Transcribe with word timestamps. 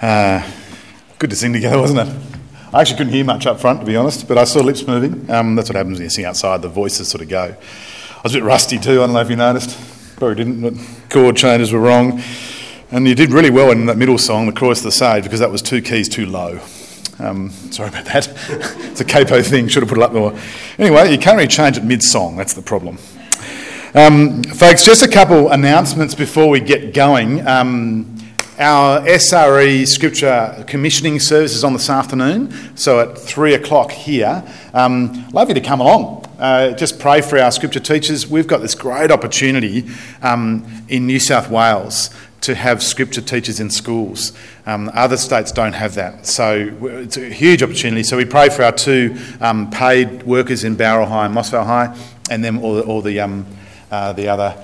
Uh, 0.00 0.48
good 1.18 1.30
to 1.30 1.36
sing 1.36 1.52
together, 1.52 1.78
wasn't 1.78 2.00
it? 2.00 2.16
I 2.72 2.80
actually 2.80 2.98
couldn't 2.98 3.12
hear 3.12 3.24
much 3.24 3.46
up 3.46 3.60
front, 3.60 3.80
to 3.80 3.86
be 3.86 3.94
honest, 3.94 4.26
but 4.26 4.36
I 4.36 4.44
saw 4.44 4.60
lips 4.60 4.86
moving. 4.86 5.30
Um, 5.30 5.54
that's 5.54 5.68
what 5.68 5.76
happens 5.76 5.98
when 5.98 6.04
you 6.04 6.10
sing 6.10 6.24
outside, 6.24 6.60
the 6.60 6.68
voices 6.68 7.08
sort 7.08 7.22
of 7.22 7.28
go. 7.28 7.56
I 8.16 8.20
was 8.22 8.34
a 8.34 8.38
bit 8.38 8.44
rusty 8.44 8.78
too, 8.78 9.02
I 9.02 9.06
don't 9.06 9.12
know 9.12 9.20
if 9.20 9.30
you 9.30 9.36
noticed. 9.36 9.78
Probably 10.16 10.34
didn't, 10.34 10.60
but 10.60 10.74
chord 11.10 11.36
changes 11.36 11.72
were 11.72 11.78
wrong. 11.78 12.20
And 12.90 13.06
you 13.06 13.14
did 13.14 13.32
really 13.32 13.50
well 13.50 13.70
in 13.70 13.86
that 13.86 13.96
middle 13.96 14.18
song, 14.18 14.46
The 14.46 14.52
Chorus 14.52 14.80
of 14.80 14.84
the 14.84 14.92
Sage, 14.92 15.22
because 15.22 15.40
that 15.40 15.50
was 15.50 15.62
two 15.62 15.80
keys 15.80 16.08
too 16.08 16.26
low. 16.26 16.60
Um, 17.20 17.50
sorry 17.50 17.90
about 17.90 18.06
that. 18.06 18.28
it's 18.90 19.00
a 19.00 19.04
capo 19.04 19.42
thing, 19.42 19.68
should 19.68 19.82
have 19.82 19.88
put 19.88 19.98
it 19.98 20.04
up 20.04 20.12
more. 20.12 20.36
Anyway, 20.78 21.12
you 21.12 21.18
can't 21.18 21.36
really 21.36 21.48
change 21.48 21.76
it 21.76 21.84
mid 21.84 22.02
song, 22.02 22.36
that's 22.36 22.54
the 22.54 22.62
problem. 22.62 22.98
Um, 23.94 24.42
folks, 24.42 24.84
just 24.84 25.04
a 25.04 25.08
couple 25.08 25.50
announcements 25.50 26.16
before 26.16 26.48
we 26.48 26.58
get 26.58 26.92
going. 26.92 27.46
Um, 27.46 28.13
our 28.58 29.00
SRE 29.00 29.86
Scripture 29.86 30.64
Commissioning 30.68 31.18
service 31.18 31.54
is 31.54 31.64
on 31.64 31.72
this 31.72 31.90
afternoon, 31.90 32.76
so 32.76 33.00
at 33.00 33.18
three 33.18 33.54
o'clock 33.54 33.90
here. 33.90 34.44
Um, 34.72 35.28
love 35.30 35.48
you 35.48 35.54
to 35.54 35.60
come 35.60 35.80
along. 35.80 36.24
Uh, 36.38 36.72
just 36.72 37.00
pray 37.00 37.20
for 37.20 37.38
our 37.38 37.50
Scripture 37.50 37.80
teachers. 37.80 38.28
We've 38.28 38.46
got 38.46 38.60
this 38.60 38.74
great 38.74 39.10
opportunity 39.10 39.88
um, 40.22 40.84
in 40.88 41.06
New 41.06 41.18
South 41.18 41.50
Wales 41.50 42.10
to 42.42 42.54
have 42.54 42.82
Scripture 42.82 43.20
teachers 43.20 43.58
in 43.58 43.70
schools. 43.70 44.32
Um, 44.66 44.90
other 44.94 45.16
states 45.16 45.50
don't 45.50 45.72
have 45.72 45.94
that, 45.96 46.26
so 46.26 46.76
it's 46.82 47.16
a 47.16 47.30
huge 47.30 47.62
opportunity. 47.62 48.04
So 48.04 48.16
we 48.16 48.24
pray 48.24 48.50
for 48.50 48.62
our 48.62 48.72
two 48.72 49.16
um, 49.40 49.70
paid 49.70 50.22
workers 50.22 50.62
in 50.62 50.76
Bowral 50.76 51.06
High 51.06 51.24
and 51.24 51.34
Moss 51.34 51.50
Vale 51.50 51.64
High, 51.64 51.98
and 52.30 52.44
then 52.44 52.58
all 52.58 52.80
all 52.80 53.00
the, 53.02 53.18
um, 53.18 53.46
uh, 53.90 54.12
the 54.12 54.28
other 54.28 54.56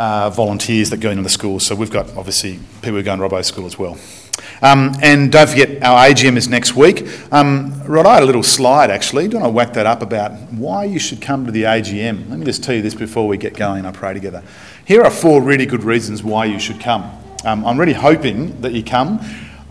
uh, 0.00 0.30
volunteers 0.30 0.88
that 0.88 0.96
go 0.96 1.10
into 1.10 1.22
the 1.22 1.28
schools. 1.28 1.66
So 1.66 1.74
we've 1.74 1.90
got 1.90 2.16
obviously 2.16 2.58
people 2.80 2.92
who 2.92 3.02
go 3.02 3.12
in 3.12 3.20
Robbo 3.20 3.44
School 3.44 3.66
as 3.66 3.78
well. 3.78 3.98
Um, 4.62 4.94
and 5.02 5.30
don't 5.30 5.48
forget, 5.48 5.82
our 5.82 6.08
AGM 6.08 6.38
is 6.38 6.48
next 6.48 6.74
week. 6.74 7.06
Um, 7.30 7.82
Rod, 7.84 8.06
I 8.06 8.14
had 8.14 8.22
a 8.22 8.26
little 8.26 8.42
slide 8.42 8.90
actually. 8.90 9.28
Do 9.28 9.36
you 9.36 9.42
want 9.42 9.50
to 9.50 9.54
whack 9.54 9.74
that 9.74 9.84
up 9.84 10.00
about 10.00 10.32
why 10.52 10.84
you 10.84 10.98
should 10.98 11.20
come 11.20 11.44
to 11.44 11.52
the 11.52 11.64
AGM? 11.64 12.30
Let 12.30 12.38
me 12.38 12.46
just 12.46 12.64
tell 12.64 12.74
you 12.74 12.80
this 12.80 12.94
before 12.94 13.28
we 13.28 13.36
get 13.36 13.54
going. 13.54 13.84
I 13.84 13.92
pray 13.92 14.14
together. 14.14 14.42
Here 14.86 15.02
are 15.02 15.10
four 15.10 15.42
really 15.42 15.66
good 15.66 15.84
reasons 15.84 16.24
why 16.24 16.46
you 16.46 16.58
should 16.58 16.80
come. 16.80 17.04
Um, 17.44 17.66
I'm 17.66 17.78
really 17.78 17.92
hoping 17.92 18.58
that 18.62 18.72
you 18.72 18.82
come. 18.82 19.20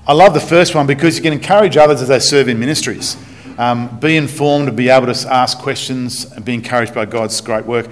I 0.07 0.13
love 0.13 0.35
the 0.35 0.39
first 0.39 0.75
one 0.75 0.85
because 0.85 1.17
you 1.17 1.23
can 1.23 1.33
encourage 1.33 1.75
others 1.75 2.03
as 2.03 2.07
they 2.07 2.19
serve 2.19 2.49
in 2.49 2.59
ministries. 2.59 3.17
Um, 3.57 3.99
be 3.99 4.15
informed 4.15 4.67
and 4.67 4.77
be 4.77 4.89
able 4.89 5.11
to 5.11 5.33
ask 5.33 5.57
questions 5.57 6.31
and 6.31 6.45
be 6.45 6.53
encouraged 6.53 6.93
by 6.93 7.05
God's 7.05 7.41
great 7.41 7.65
work. 7.65 7.89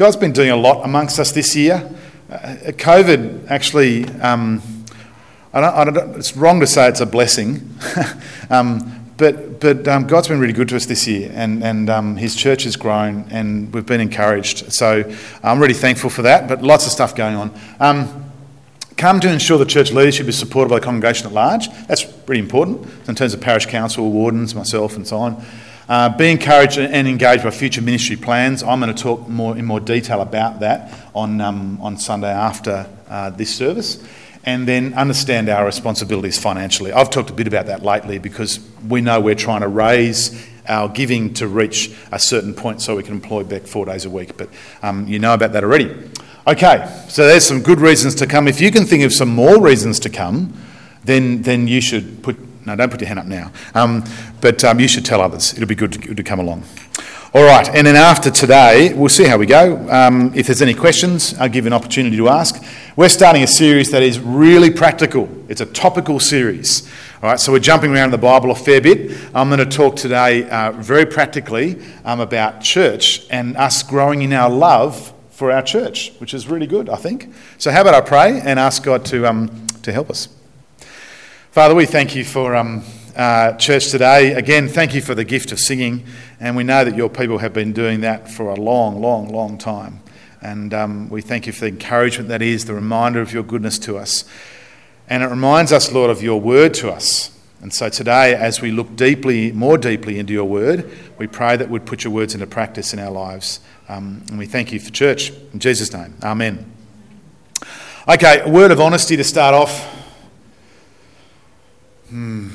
God's 0.00 0.16
been 0.16 0.32
doing 0.32 0.48
a 0.48 0.56
lot 0.56 0.82
amongst 0.82 1.18
us 1.18 1.30
this 1.30 1.54
year. 1.54 1.86
Uh, 2.30 2.56
COVID 2.72 3.50
actually, 3.50 4.06
um, 4.20 4.62
I 5.52 5.60
don't, 5.60 5.74
I 5.74 5.84
don't, 5.84 6.16
it's 6.16 6.34
wrong 6.34 6.58
to 6.60 6.66
say 6.66 6.88
it's 6.88 7.00
a 7.00 7.06
blessing, 7.06 7.78
um, 8.50 9.12
but, 9.18 9.60
but 9.60 9.86
um, 9.86 10.06
God's 10.06 10.28
been 10.28 10.40
really 10.40 10.54
good 10.54 10.70
to 10.70 10.76
us 10.76 10.86
this 10.86 11.06
year, 11.06 11.30
and, 11.34 11.62
and 11.62 11.90
um, 11.90 12.16
His 12.16 12.34
church 12.34 12.62
has 12.62 12.76
grown, 12.76 13.26
and 13.28 13.70
we've 13.74 13.84
been 13.84 14.00
encouraged. 14.00 14.72
So 14.72 15.04
I'm 15.42 15.60
really 15.60 15.74
thankful 15.74 16.08
for 16.08 16.22
that, 16.22 16.48
but 16.48 16.62
lots 16.62 16.86
of 16.86 16.92
stuff 16.92 17.14
going 17.14 17.36
on. 17.36 17.60
Um, 17.78 18.32
come 18.96 19.20
to 19.20 19.30
ensure 19.30 19.58
the 19.58 19.66
church 19.66 19.92
leadership 19.92 20.28
is 20.28 20.38
supported 20.38 20.70
by 20.70 20.78
the 20.78 20.84
congregation 20.86 21.26
at 21.26 21.34
large. 21.34 21.68
That's 21.88 22.06
really 22.26 22.40
important 22.40 22.88
in 23.06 23.14
terms 23.16 23.34
of 23.34 23.42
parish 23.42 23.66
council, 23.66 24.10
wardens, 24.10 24.54
myself, 24.54 24.96
and 24.96 25.06
so 25.06 25.18
on. 25.18 25.44
Uh, 25.90 26.08
be 26.08 26.30
encouraged 26.30 26.78
and 26.78 27.08
engaged 27.08 27.42
by 27.42 27.50
future 27.50 27.82
ministry 27.82 28.14
plans. 28.14 28.62
I'm 28.62 28.78
going 28.78 28.94
to 28.94 29.02
talk 29.02 29.26
more 29.28 29.58
in 29.58 29.64
more 29.64 29.80
detail 29.80 30.20
about 30.20 30.60
that 30.60 30.96
on, 31.16 31.40
um, 31.40 31.80
on 31.82 31.98
Sunday 31.98 32.30
after 32.30 32.86
uh, 33.08 33.30
this 33.30 33.52
service. 33.52 34.00
And 34.44 34.68
then 34.68 34.94
understand 34.94 35.48
our 35.48 35.64
responsibilities 35.64 36.38
financially. 36.38 36.92
I've 36.92 37.10
talked 37.10 37.30
a 37.30 37.32
bit 37.32 37.48
about 37.48 37.66
that 37.66 37.82
lately 37.82 38.18
because 38.18 38.60
we 38.88 39.00
know 39.00 39.20
we're 39.20 39.34
trying 39.34 39.62
to 39.62 39.68
raise 39.68 40.46
our 40.68 40.88
giving 40.88 41.34
to 41.34 41.48
reach 41.48 41.90
a 42.12 42.20
certain 42.20 42.54
point 42.54 42.80
so 42.80 42.94
we 42.94 43.02
can 43.02 43.14
employ 43.14 43.42
Beck 43.42 43.66
four 43.66 43.84
days 43.84 44.04
a 44.04 44.10
week. 44.10 44.36
But 44.36 44.48
um, 44.84 45.08
you 45.08 45.18
know 45.18 45.34
about 45.34 45.50
that 45.54 45.64
already. 45.64 45.92
Okay, 46.46 47.04
so 47.08 47.26
there's 47.26 47.44
some 47.44 47.62
good 47.62 47.80
reasons 47.80 48.14
to 48.14 48.28
come. 48.28 48.46
If 48.46 48.60
you 48.60 48.70
can 48.70 48.84
think 48.84 49.02
of 49.02 49.12
some 49.12 49.28
more 49.28 49.60
reasons 49.60 49.98
to 50.00 50.08
come, 50.08 50.54
then, 51.02 51.42
then 51.42 51.66
you 51.66 51.80
should 51.80 52.22
put 52.22 52.36
no, 52.70 52.76
don't 52.76 52.90
put 52.90 53.00
your 53.00 53.08
hand 53.08 53.18
up 53.18 53.26
now. 53.26 53.50
Um, 53.74 54.04
but 54.40 54.62
um, 54.64 54.78
you 54.80 54.88
should 54.88 55.04
tell 55.04 55.20
others. 55.20 55.52
It'll 55.54 55.66
be 55.66 55.74
good 55.74 55.92
to, 55.92 56.14
to, 56.14 56.22
come 56.22 56.38
along. 56.38 56.62
All 57.34 57.44
right, 57.44 57.68
and 57.68 57.86
then 57.86 57.96
after 57.96 58.30
today, 58.30 58.92
we'll 58.94 59.08
see 59.08 59.24
how 59.24 59.38
we 59.38 59.46
go. 59.46 59.88
Um, 59.90 60.32
if 60.34 60.46
there's 60.46 60.62
any 60.62 60.74
questions, 60.74 61.34
I'll 61.34 61.48
give 61.48 61.64
you 61.64 61.68
an 61.68 61.72
opportunity 61.72 62.16
to 62.16 62.28
ask. 62.28 62.62
We're 62.96 63.08
starting 63.08 63.42
a 63.42 63.46
series 63.46 63.90
that 63.90 64.02
is 64.02 64.18
really 64.18 64.70
practical. 64.70 65.28
It's 65.48 65.60
a 65.60 65.66
topical 65.66 66.18
series. 66.20 66.88
All 67.22 67.30
right, 67.30 67.38
so 67.38 67.52
we're 67.52 67.60
jumping 67.60 67.92
around 67.92 68.12
the 68.12 68.18
Bible 68.18 68.50
a 68.50 68.54
fair 68.54 68.80
bit. 68.80 69.16
I'm 69.34 69.48
going 69.48 69.58
to 69.58 69.76
talk 69.76 69.96
today 69.96 70.48
uh, 70.48 70.72
very 70.72 71.06
practically 71.06 71.80
um, 72.04 72.20
about 72.20 72.60
church 72.60 73.26
and 73.30 73.56
us 73.56 73.82
growing 73.82 74.22
in 74.22 74.32
our 74.32 74.50
love 74.50 75.12
for 75.30 75.50
our 75.50 75.62
church, 75.62 76.12
which 76.18 76.34
is 76.34 76.48
really 76.48 76.66
good, 76.66 76.88
I 76.88 76.96
think. 76.96 77.32
So, 77.58 77.70
how 77.70 77.82
about 77.82 77.94
I 77.94 78.00
pray 78.00 78.40
and 78.40 78.58
ask 78.58 78.82
God 78.82 79.04
to, 79.06 79.26
um, 79.26 79.66
to 79.82 79.92
help 79.92 80.10
us? 80.10 80.28
Father, 81.60 81.74
we 81.74 81.84
thank 81.84 82.16
you 82.16 82.24
for 82.24 82.56
um, 82.56 82.82
uh, 83.14 83.52
church 83.52 83.90
today. 83.90 84.32
Again, 84.32 84.66
thank 84.66 84.94
you 84.94 85.02
for 85.02 85.14
the 85.14 85.24
gift 85.24 85.52
of 85.52 85.58
singing. 85.58 86.06
And 86.40 86.56
we 86.56 86.64
know 86.64 86.86
that 86.86 86.96
your 86.96 87.10
people 87.10 87.36
have 87.36 87.52
been 87.52 87.74
doing 87.74 88.00
that 88.00 88.30
for 88.30 88.48
a 88.48 88.54
long, 88.54 89.02
long, 89.02 89.28
long 89.28 89.58
time. 89.58 90.00
And 90.40 90.72
um, 90.72 91.10
we 91.10 91.20
thank 91.20 91.46
you 91.46 91.52
for 91.52 91.60
the 91.60 91.66
encouragement 91.66 92.30
that 92.30 92.40
is, 92.40 92.64
the 92.64 92.72
reminder 92.72 93.20
of 93.20 93.34
your 93.34 93.42
goodness 93.42 93.78
to 93.80 93.98
us. 93.98 94.24
And 95.06 95.22
it 95.22 95.26
reminds 95.26 95.70
us, 95.70 95.92
Lord, 95.92 96.08
of 96.08 96.22
your 96.22 96.40
word 96.40 96.72
to 96.76 96.90
us. 96.90 97.38
And 97.60 97.74
so 97.74 97.90
today, 97.90 98.34
as 98.34 98.62
we 98.62 98.70
look 98.70 98.96
deeply, 98.96 99.52
more 99.52 99.76
deeply 99.76 100.18
into 100.18 100.32
your 100.32 100.46
word, 100.46 100.90
we 101.18 101.26
pray 101.26 101.58
that 101.58 101.68
we'd 101.68 101.84
put 101.84 102.04
your 102.04 102.12
words 102.14 102.32
into 102.32 102.46
practice 102.46 102.94
in 102.94 102.98
our 102.98 103.10
lives. 103.10 103.60
Um, 103.86 104.24
and 104.30 104.38
we 104.38 104.46
thank 104.46 104.72
you 104.72 104.80
for 104.80 104.90
church. 104.90 105.30
In 105.52 105.58
Jesus' 105.58 105.92
name, 105.92 106.14
amen. 106.22 106.72
Okay, 108.08 108.40
a 108.40 108.48
word 108.48 108.70
of 108.70 108.80
honesty 108.80 109.14
to 109.18 109.24
start 109.24 109.54
off. 109.54 109.99
Hmm. 112.10 112.48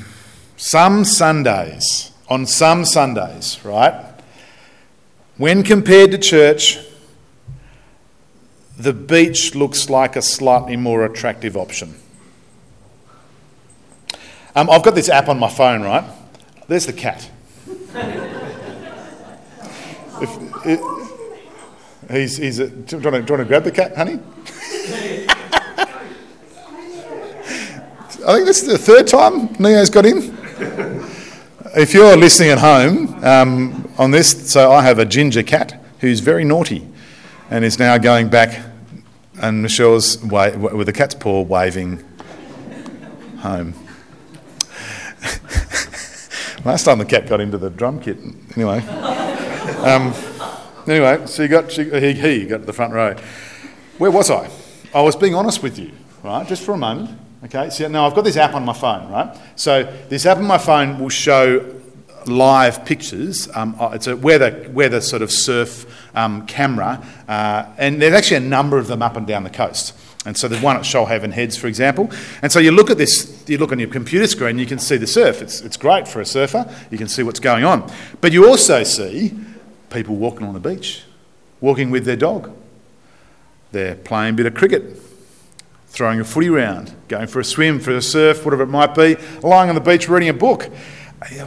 Some 0.58 1.04
Sundays, 1.04 2.12
on 2.28 2.46
some 2.46 2.84
Sundays, 2.84 3.58
right, 3.64 4.12
when 5.38 5.62
compared 5.62 6.10
to 6.10 6.18
church, 6.18 6.78
the 8.78 8.92
beach 8.92 9.54
looks 9.54 9.88
like 9.88 10.14
a 10.14 10.20
slightly 10.20 10.76
more 10.76 11.06
attractive 11.06 11.56
option. 11.56 11.94
Um, 14.54 14.68
I've 14.68 14.82
got 14.82 14.94
this 14.94 15.08
app 15.08 15.28
on 15.28 15.38
my 15.38 15.48
phone, 15.48 15.82
right? 15.82 16.04
There's 16.68 16.86
the 16.86 16.92
cat. 16.92 17.30
if, 20.20 20.80
he's, 22.10 22.36
he's 22.36 22.58
a, 22.58 22.68
do, 22.68 22.96
you 22.96 23.02
to, 23.02 23.22
do 23.22 23.32
you 23.32 23.38
want 23.38 23.40
to 23.40 23.44
grab 23.44 23.64
the 23.64 23.72
cat, 23.72 23.96
honey? 23.96 24.20
I 28.26 28.34
think 28.34 28.46
this 28.46 28.60
is 28.60 28.66
the 28.66 28.76
third 28.76 29.06
time 29.06 29.54
Neo's 29.60 29.88
got 29.88 30.04
in. 30.04 30.34
if 31.76 31.94
you're 31.94 32.16
listening 32.16 32.50
at 32.50 32.58
home 32.58 33.22
um, 33.24 33.88
on 33.98 34.10
this, 34.10 34.50
so 34.50 34.72
I 34.72 34.82
have 34.82 34.98
a 34.98 35.04
ginger 35.04 35.44
cat 35.44 35.80
who's 36.00 36.18
very 36.18 36.42
naughty 36.42 36.88
and 37.50 37.64
is 37.64 37.78
now 37.78 37.98
going 37.98 38.28
back, 38.28 38.66
and 39.40 39.62
Michelle's 39.62 40.20
wa- 40.24 40.50
with 40.56 40.88
the 40.88 40.92
cat's 40.92 41.14
paw 41.14 41.42
waving 41.42 42.02
home. 43.38 43.74
Last 46.64 46.82
time 46.82 46.98
the 46.98 47.04
cat 47.08 47.28
got 47.28 47.40
into 47.40 47.58
the 47.58 47.70
drum 47.70 48.00
kit, 48.00 48.18
anyway. 48.56 48.80
Um, 49.84 50.12
anyway, 50.88 51.24
so 51.26 51.44
you 51.44 51.48
got 51.48 51.70
he, 51.70 52.12
he 52.12 52.46
got 52.46 52.58
to 52.58 52.66
the 52.66 52.72
front 52.72 52.92
row. 52.92 53.14
Where 53.98 54.10
was 54.10 54.32
I? 54.32 54.50
I 54.92 55.00
was 55.02 55.14
being 55.14 55.36
honest 55.36 55.62
with 55.62 55.78
you, 55.78 55.92
right? 56.24 56.44
Just 56.48 56.64
for 56.64 56.72
a 56.72 56.76
moment. 56.76 57.20
Okay, 57.46 57.70
so 57.70 57.86
now 57.86 58.08
I've 58.08 58.14
got 58.16 58.24
this 58.24 58.36
app 58.36 58.54
on 58.54 58.64
my 58.64 58.72
phone, 58.72 59.08
right? 59.08 59.38
So 59.54 59.84
this 60.08 60.26
app 60.26 60.38
on 60.38 60.46
my 60.46 60.58
phone 60.58 60.98
will 60.98 61.10
show 61.10 61.80
live 62.26 62.84
pictures. 62.84 63.48
Um, 63.54 63.76
uh, 63.78 63.90
it's 63.94 64.08
a 64.08 64.16
weather, 64.16 64.68
weather 64.72 65.00
sort 65.00 65.22
of 65.22 65.30
surf 65.30 65.86
um, 66.16 66.44
camera, 66.46 67.00
uh, 67.28 67.66
and 67.78 68.02
there's 68.02 68.14
actually 68.14 68.38
a 68.38 68.48
number 68.48 68.78
of 68.78 68.88
them 68.88 69.00
up 69.00 69.16
and 69.16 69.28
down 69.28 69.44
the 69.44 69.50
coast. 69.50 69.96
And 70.26 70.36
so 70.36 70.48
there's 70.48 70.60
one 70.60 70.74
at 70.74 70.82
Shoalhaven 70.82 71.30
Heads, 71.30 71.56
for 71.56 71.68
example. 71.68 72.10
And 72.42 72.50
so 72.50 72.58
you 72.58 72.72
look 72.72 72.90
at 72.90 72.98
this, 72.98 73.44
you 73.46 73.58
look 73.58 73.70
on 73.70 73.78
your 73.78 73.90
computer 73.90 74.26
screen, 74.26 74.58
you 74.58 74.66
can 74.66 74.80
see 74.80 74.96
the 74.96 75.06
surf. 75.06 75.40
It's, 75.40 75.60
it's 75.60 75.76
great 75.76 76.08
for 76.08 76.20
a 76.20 76.26
surfer. 76.26 76.68
You 76.90 76.98
can 76.98 77.06
see 77.06 77.22
what's 77.22 77.38
going 77.38 77.62
on. 77.62 77.88
But 78.20 78.32
you 78.32 78.48
also 78.48 78.82
see 78.82 79.38
people 79.90 80.16
walking 80.16 80.48
on 80.48 80.54
the 80.54 80.58
beach, 80.58 81.04
walking 81.60 81.92
with 81.92 82.06
their 82.06 82.16
dog. 82.16 82.50
They're 83.70 83.94
playing 83.94 84.34
a 84.34 84.36
bit 84.36 84.46
of 84.46 84.54
cricket 84.54 85.00
throwing 85.86 86.20
a 86.20 86.24
footy 86.24 86.50
round, 86.50 86.94
going 87.08 87.26
for 87.26 87.40
a 87.40 87.44
swim, 87.44 87.80
for 87.80 87.92
a 87.92 88.02
surf, 88.02 88.44
whatever 88.44 88.64
it 88.64 88.68
might 88.68 88.94
be, 88.94 89.16
lying 89.42 89.68
on 89.68 89.74
the 89.74 89.80
beach 89.80 90.08
reading 90.08 90.28
a 90.28 90.34
book, 90.34 90.64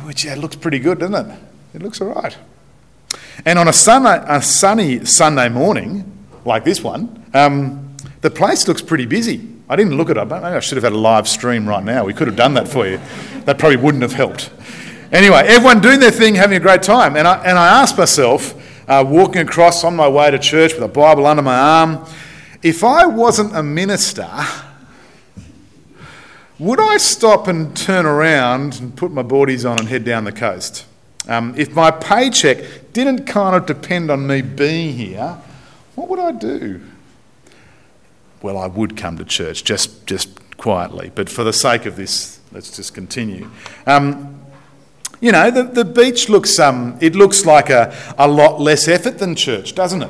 which 0.03 0.25
yeah, 0.25 0.35
looks 0.35 0.55
pretty 0.55 0.79
good, 0.79 0.99
doesn't 0.99 1.31
it? 1.31 1.39
It 1.75 1.83
looks 1.83 2.01
all 2.01 2.07
right. 2.07 2.37
And 3.45 3.59
on 3.59 3.67
a, 3.67 3.73
sunny, 3.73 4.23
a 4.27 4.41
sunny 4.41 5.05
Sunday 5.05 5.49
morning, 5.49 6.11
like 6.45 6.63
this 6.63 6.81
one, 6.81 7.23
um, 7.33 7.95
the 8.21 8.29
place 8.29 8.67
looks 8.67 8.81
pretty 8.81 9.05
busy. 9.05 9.47
I 9.69 9.75
didn't 9.75 9.95
look 9.97 10.09
at 10.09 10.17
it. 10.17 10.25
Maybe 10.25 10.43
I 10.43 10.59
should 10.59 10.77
have 10.77 10.83
had 10.83 10.93
a 10.93 10.97
live 10.97 11.27
stream 11.27 11.69
right 11.69 11.83
now. 11.83 12.03
We 12.03 12.13
could 12.13 12.27
have 12.27 12.35
done 12.35 12.55
that 12.55 12.67
for 12.67 12.87
you. 12.87 12.99
That 13.45 13.59
probably 13.59 13.77
wouldn't 13.77 14.01
have 14.01 14.13
helped. 14.13 14.49
Anyway, 15.11 15.43
everyone 15.45 15.79
doing 15.79 15.99
their 15.99 16.11
thing, 16.11 16.35
having 16.35 16.57
a 16.57 16.59
great 16.59 16.81
time. 16.81 17.15
And 17.15 17.27
I, 17.27 17.43
and 17.43 17.57
I 17.57 17.81
asked 17.81 17.97
myself, 17.97 18.55
uh, 18.87 19.05
walking 19.07 19.41
across 19.41 19.83
on 19.83 19.95
my 19.95 20.07
way 20.07 20.31
to 20.31 20.39
church 20.39 20.73
with 20.73 20.83
a 20.83 20.87
Bible 20.87 21.27
under 21.27 21.43
my 21.43 21.57
arm, 21.57 22.05
if 22.61 22.83
I 22.83 23.05
wasn't 23.05 23.55
a 23.55 23.63
minister, 23.63 24.29
would 26.57 26.79
I 26.79 26.97
stop 26.97 27.47
and 27.47 27.75
turn 27.75 28.05
around 28.05 28.79
and 28.81 28.95
put 28.95 29.11
my 29.11 29.23
boardies 29.23 29.69
on 29.69 29.79
and 29.79 29.87
head 29.87 30.03
down 30.03 30.25
the 30.25 30.31
coast? 30.31 30.85
Um, 31.27 31.53
if 31.57 31.73
my 31.73 31.91
paycheck 31.91 32.91
didn't 32.91 33.25
kind 33.25 33.55
of 33.55 33.65
depend 33.65 34.11
on 34.11 34.27
me 34.27 34.41
being 34.41 34.95
here, 34.95 35.37
what 35.95 36.09
would 36.09 36.19
I 36.19 36.31
do? 36.31 36.81
Well, 38.41 38.57
I 38.57 38.67
would 38.67 38.97
come 38.97 39.17
to 39.17 39.25
church 39.25 39.63
just, 39.63 40.05
just 40.05 40.57
quietly, 40.57 41.11
but 41.13 41.29
for 41.29 41.43
the 41.43 41.53
sake 41.53 41.85
of 41.85 41.95
this, 41.95 42.39
let's 42.51 42.75
just 42.75 42.93
continue. 42.93 43.49
Um, 43.85 44.41
you 45.21 45.31
know, 45.31 45.51
the, 45.51 45.63
the 45.63 45.85
beach 45.85 46.29
looks, 46.29 46.59
um, 46.59 46.97
it 47.01 47.15
looks 47.15 47.45
like 47.45 47.69
a, 47.69 47.95
a 48.17 48.27
lot 48.27 48.59
less 48.59 48.87
effort 48.87 49.19
than 49.19 49.35
church, 49.35 49.75
doesn't 49.75 50.01
it? 50.01 50.09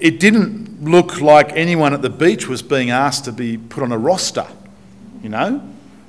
It 0.00 0.20
didn't 0.20 0.84
look 0.84 1.20
like 1.20 1.52
anyone 1.52 1.92
at 1.92 2.02
the 2.02 2.10
beach 2.10 2.46
was 2.48 2.62
being 2.62 2.90
asked 2.90 3.24
to 3.24 3.32
be 3.32 3.56
put 3.56 3.82
on 3.82 3.92
a 3.92 3.98
roster 3.98 4.46
you 5.22 5.28
know. 5.28 5.62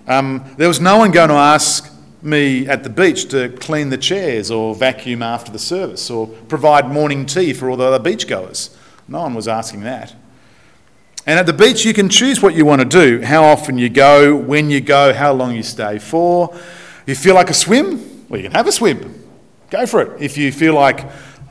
Um, 0.07 0.43
there 0.57 0.67
was 0.67 0.79
no 0.79 0.97
one 0.97 1.11
going 1.11 1.29
to 1.29 1.35
ask 1.35 1.91
me 2.21 2.67
at 2.67 2.83
the 2.83 2.89
beach 2.89 3.29
to 3.29 3.49
clean 3.49 3.89
the 3.89 3.97
chairs 3.97 4.51
or 4.51 4.75
vacuum 4.75 5.23
after 5.23 5.51
the 5.51 5.59
service 5.59 6.09
or 6.09 6.27
provide 6.27 6.89
morning 6.89 7.25
tea 7.25 7.53
for 7.53 7.69
all 7.69 7.77
the 7.77 7.85
other 7.85 8.03
beachgoers. 8.03 8.75
No 9.07 9.21
one 9.21 9.33
was 9.33 9.47
asking 9.47 9.81
that. 9.81 10.13
And 11.25 11.39
at 11.39 11.45
the 11.45 11.53
beach, 11.53 11.85
you 11.85 11.93
can 11.93 12.09
choose 12.09 12.41
what 12.41 12.55
you 12.55 12.65
want 12.65 12.81
to 12.81 12.87
do 12.87 13.23
how 13.23 13.43
often 13.43 13.77
you 13.77 13.89
go, 13.89 14.35
when 14.35 14.69
you 14.69 14.81
go, 14.81 15.13
how 15.13 15.33
long 15.33 15.55
you 15.55 15.63
stay 15.63 15.99
for. 15.99 16.55
You 17.05 17.15
feel 17.15 17.35
like 17.35 17.49
a 17.49 17.53
swim? 17.53 18.27
Well, 18.27 18.39
you 18.39 18.47
can 18.47 18.55
have 18.55 18.67
a 18.67 18.71
swim. 18.71 19.23
Go 19.69 19.85
for 19.85 20.01
it. 20.01 20.21
If 20.21 20.37
you 20.37 20.51
feel 20.51 20.73
like, 20.73 21.05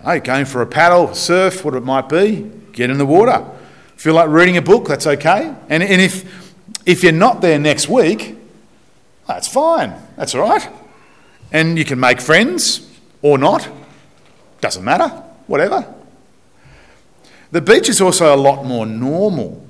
hey, 0.04 0.20
going 0.20 0.44
for 0.44 0.62
a 0.62 0.66
paddle, 0.66 1.14
surf, 1.14 1.64
what 1.64 1.74
it 1.74 1.84
might 1.84 2.08
be, 2.08 2.50
get 2.72 2.90
in 2.90 2.98
the 2.98 3.06
water. 3.06 3.46
Feel 3.96 4.14
like 4.14 4.28
reading 4.28 4.56
a 4.56 4.62
book, 4.62 4.88
that's 4.88 5.06
okay. 5.06 5.54
And, 5.68 5.82
and 5.82 6.00
if 6.00 6.24
if 6.86 7.02
you're 7.02 7.12
not 7.12 7.40
there 7.40 7.58
next 7.58 7.88
week, 7.88 8.36
that's 9.26 9.46
fine. 9.46 9.94
That's 10.16 10.34
all 10.34 10.42
right. 10.42 10.68
And 11.52 11.78
you 11.78 11.84
can 11.84 12.00
make 12.00 12.20
friends 12.20 12.88
or 13.22 13.38
not. 13.38 13.68
Doesn't 14.60 14.84
matter. 14.84 15.08
Whatever. 15.46 15.94
The 17.50 17.60
beach 17.60 17.88
is 17.88 18.00
also 18.00 18.34
a 18.34 18.36
lot 18.36 18.64
more 18.64 18.86
normal. 18.86 19.66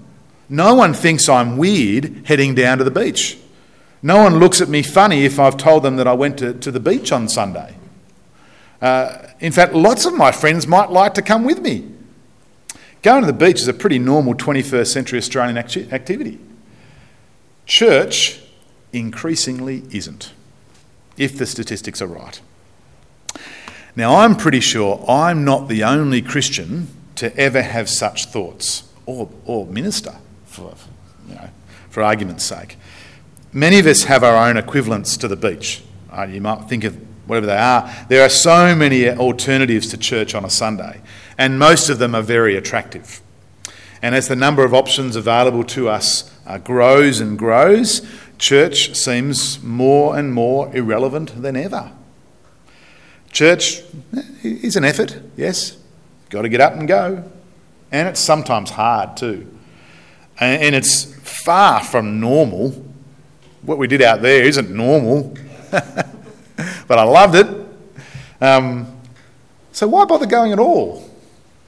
No 0.49 0.75
one 0.75 0.95
thinks 0.95 1.29
I'm 1.29 1.57
weird 1.57 2.27
heading 2.27 2.55
down 2.55 2.79
to 2.79 2.85
the 2.85 2.91
beach. 2.91 3.39
No 4.03 4.23
one 4.23 4.39
looks 4.39 4.61
at 4.61 4.69
me 4.69 4.83
funny 4.83 5.25
if 5.25 5.39
I've 5.39 5.57
told 5.57 5.83
them 5.83 5.97
that 5.97 6.07
I 6.07 6.13
went 6.13 6.39
to, 6.39 6.55
to 6.55 6.71
the 6.71 6.81
beach 6.81 7.13
on 7.13 7.29
Sunday. 7.29 7.77
Uh, 8.81 9.27
in 9.41 9.53
fact, 9.53 9.75
lots 9.75 10.05
of 10.07 10.15
my 10.15 10.33
friends 10.33 10.67
might 10.67 10.91
like 10.91 11.15
to 11.15 11.23
come 11.23 11.45
with 11.45 11.61
me. 11.61 11.89
Going 13.03 13.23
to 13.23 13.27
the 13.27 13.33
beach 13.33 13.61
is 13.61 13.69
a 13.69 13.75
pretty 13.75 13.99
normal 13.99 14.35
21st 14.35 14.87
century 14.87 15.19
Australian 15.19 15.57
activity. 15.57 16.39
Church 17.67 18.41
increasingly 18.93 19.85
isn't, 19.91 20.33
if 21.17 21.37
the 21.37 21.47
statistics 21.47 22.03
are 22.03 22.07
right. 22.07 22.41
Now, 23.97 24.17
I'm 24.17 24.37
pretty 24.37 24.61
sure 24.61 25.05
I'm 25.09 25.45
not 25.45 25.69
the 25.69 25.85
only 25.85 26.23
Christian 26.23 26.89
to 27.17 27.37
ever 27.37 27.63
have 27.63 27.89
such 27.89 28.27
thoughts, 28.27 28.85
or, 29.07 29.29
or 29.45 29.67
minister, 29.67 30.17
for, 30.47 30.75
you 31.29 31.35
know, 31.35 31.51
for 31.91 32.03
argument's 32.03 32.45
sake. 32.45 32.77
Many 33.53 33.79
of 33.79 33.87
us 33.87 34.05
have 34.05 34.23
our 34.23 34.49
own 34.49 34.57
equivalents 34.57 35.17
to 35.19 35.29
the 35.29 35.37
beach. 35.37 35.83
Uh, 36.11 36.23
you 36.23 36.41
might 36.41 36.69
think 36.69 36.85
of 36.85 36.97
whatever 37.31 37.47
they 37.47 37.57
are. 37.57 37.91
There 38.09 38.23
are 38.23 38.29
so 38.29 38.75
many 38.75 39.09
alternatives 39.09 39.89
to 39.89 39.97
church 39.97 40.35
on 40.35 40.45
a 40.45 40.51
Sunday, 40.51 41.01
and 41.39 41.59
most 41.59 41.89
of 41.89 41.99
them 41.99 42.15
are 42.15 42.23
very 42.23 42.57
attractive. 42.57 43.23
And 44.03 44.15
as 44.15 44.29
the 44.29 44.37
number 44.37 44.65
of 44.65 44.75
options 44.75 45.17
available 45.17 45.65
to 45.65 45.89
us 45.89 46.31
uh, 46.47 46.59
grows 46.59 47.21
and 47.21 47.39
grows, 47.39 48.07
church 48.39 48.95
seems 48.95 49.63
more 49.63 50.19
and 50.19 50.35
more 50.35 50.75
irrelevant 50.75 51.41
than 51.41 51.57
ever. 51.57 51.93
Church 53.31 53.83
is 54.43 54.77
an 54.77 54.85
effort, 54.85 55.21
yes. 55.37 55.77
Got 56.31 56.43
to 56.43 56.49
get 56.49 56.61
up 56.61 56.73
and 56.73 56.89
go. 56.89 57.31
And 57.93 58.09
it's 58.09 58.21
sometimes 58.21 58.71
hard 58.71 59.17
too. 59.17 59.47
And 60.39 60.75
it's 60.75 61.05
far 61.21 61.85
from 61.85 62.19
normal. 62.19 62.71
What 63.63 63.79
we 63.79 63.87
did 63.87 64.01
out 64.01 64.23
there 64.23 64.43
isn't 64.45 64.71
normal. 64.71 65.37
but 66.91 66.99
I 66.99 67.05
loved 67.05 67.37
it. 67.37 67.47
Um, 68.41 69.01
so 69.71 69.87
why 69.87 70.07
bother 70.07 70.27
going 70.27 70.51
at 70.51 70.59
all? 70.59 71.09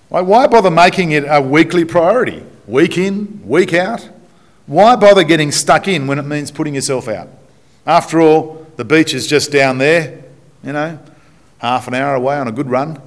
Why, 0.08 0.20
why 0.20 0.48
bother 0.48 0.69
making 0.69 1.12
it 1.12 1.22
a 1.28 1.40
weekly 1.40 1.84
priority? 1.84 2.42
Week 2.66 2.98
in, 2.98 3.40
week 3.46 3.72
out? 3.72 4.10
Why 4.66 4.96
bother 4.96 5.22
getting 5.22 5.52
stuck 5.52 5.86
in 5.86 6.08
when 6.08 6.19
it 6.19 6.24
means 6.24 6.50
putting 6.50 6.74
yourself 6.74 7.06
out? 7.06 7.28
After 7.86 8.20
all, 8.20 8.66
the 8.74 8.84
beach 8.84 9.14
is 9.14 9.28
just 9.28 9.52
down 9.52 9.78
there, 9.78 10.24
you 10.64 10.72
know, 10.72 10.98
half 11.58 11.86
an 11.86 11.94
hour 11.94 12.16
away 12.16 12.34
on 12.34 12.48
a 12.48 12.52
good 12.52 12.69
run. 12.69 13.00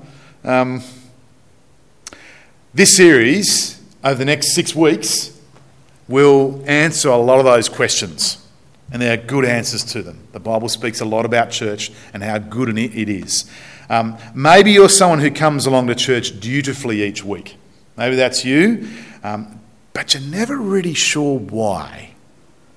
Um, 0.45 0.83
this 2.73 2.95
series, 2.95 3.81
over 4.06 4.15
the 4.15 4.23
next 4.23 4.56
six 4.56 4.73
weeks, 4.73 5.38
will 6.07 6.63
answer 6.65 7.09
a 7.09 7.17
lot 7.17 7.39
of 7.39 7.45
those 7.45 7.67
questions. 7.67 8.44
And 8.92 9.02
there 9.02 9.14
are 9.14 9.18
good 9.18 9.46
answers 9.46 9.84
to 9.86 10.04
them. 10.04 10.28
The 10.32 10.40
Bible 10.40 10.70
speaks 10.70 11.02
a 11.02 11.06
lot 11.06 11.26
about 11.26 11.50
church 11.50 11.92
and 12.14 12.24
how 12.24 12.38
good 12.38 12.78
it 12.78 13.10
is. 13.10 13.50
Um, 13.90 14.18
maybe 14.34 14.72
you're 14.72 14.90
someone 14.90 15.20
who 15.20 15.32
comes 15.32 15.66
along 15.66 15.88
to 15.88 15.96
church 15.96 16.40
dutifully 16.40 17.04
each 17.04 17.24
week. 17.24 17.58
Maybe 17.98 18.16
that's 18.16 18.46
you. 18.46 18.88
Um, 19.24 19.60
but 19.94 20.14
you're 20.14 20.24
never 20.24 20.58
really 20.58 20.94
sure 20.94 21.40
why. 21.40 22.12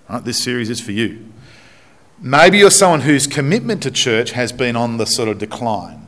Right? 0.09 0.25
This 0.25 0.43
series 0.43 0.71
is 0.71 0.81
for 0.81 0.93
you. 0.93 1.27
Maybe 2.21 2.59
you're 2.59 2.71
someone 2.71 3.03
whose 3.03 3.27
commitment 3.27 3.83
to 3.85 3.91
church 3.91 4.33
has 4.33 4.51
been 4.51 4.77
on 4.77 4.97
the 4.97 5.05
sort 5.05 5.29
of 5.29 5.39
decline. 5.39 6.07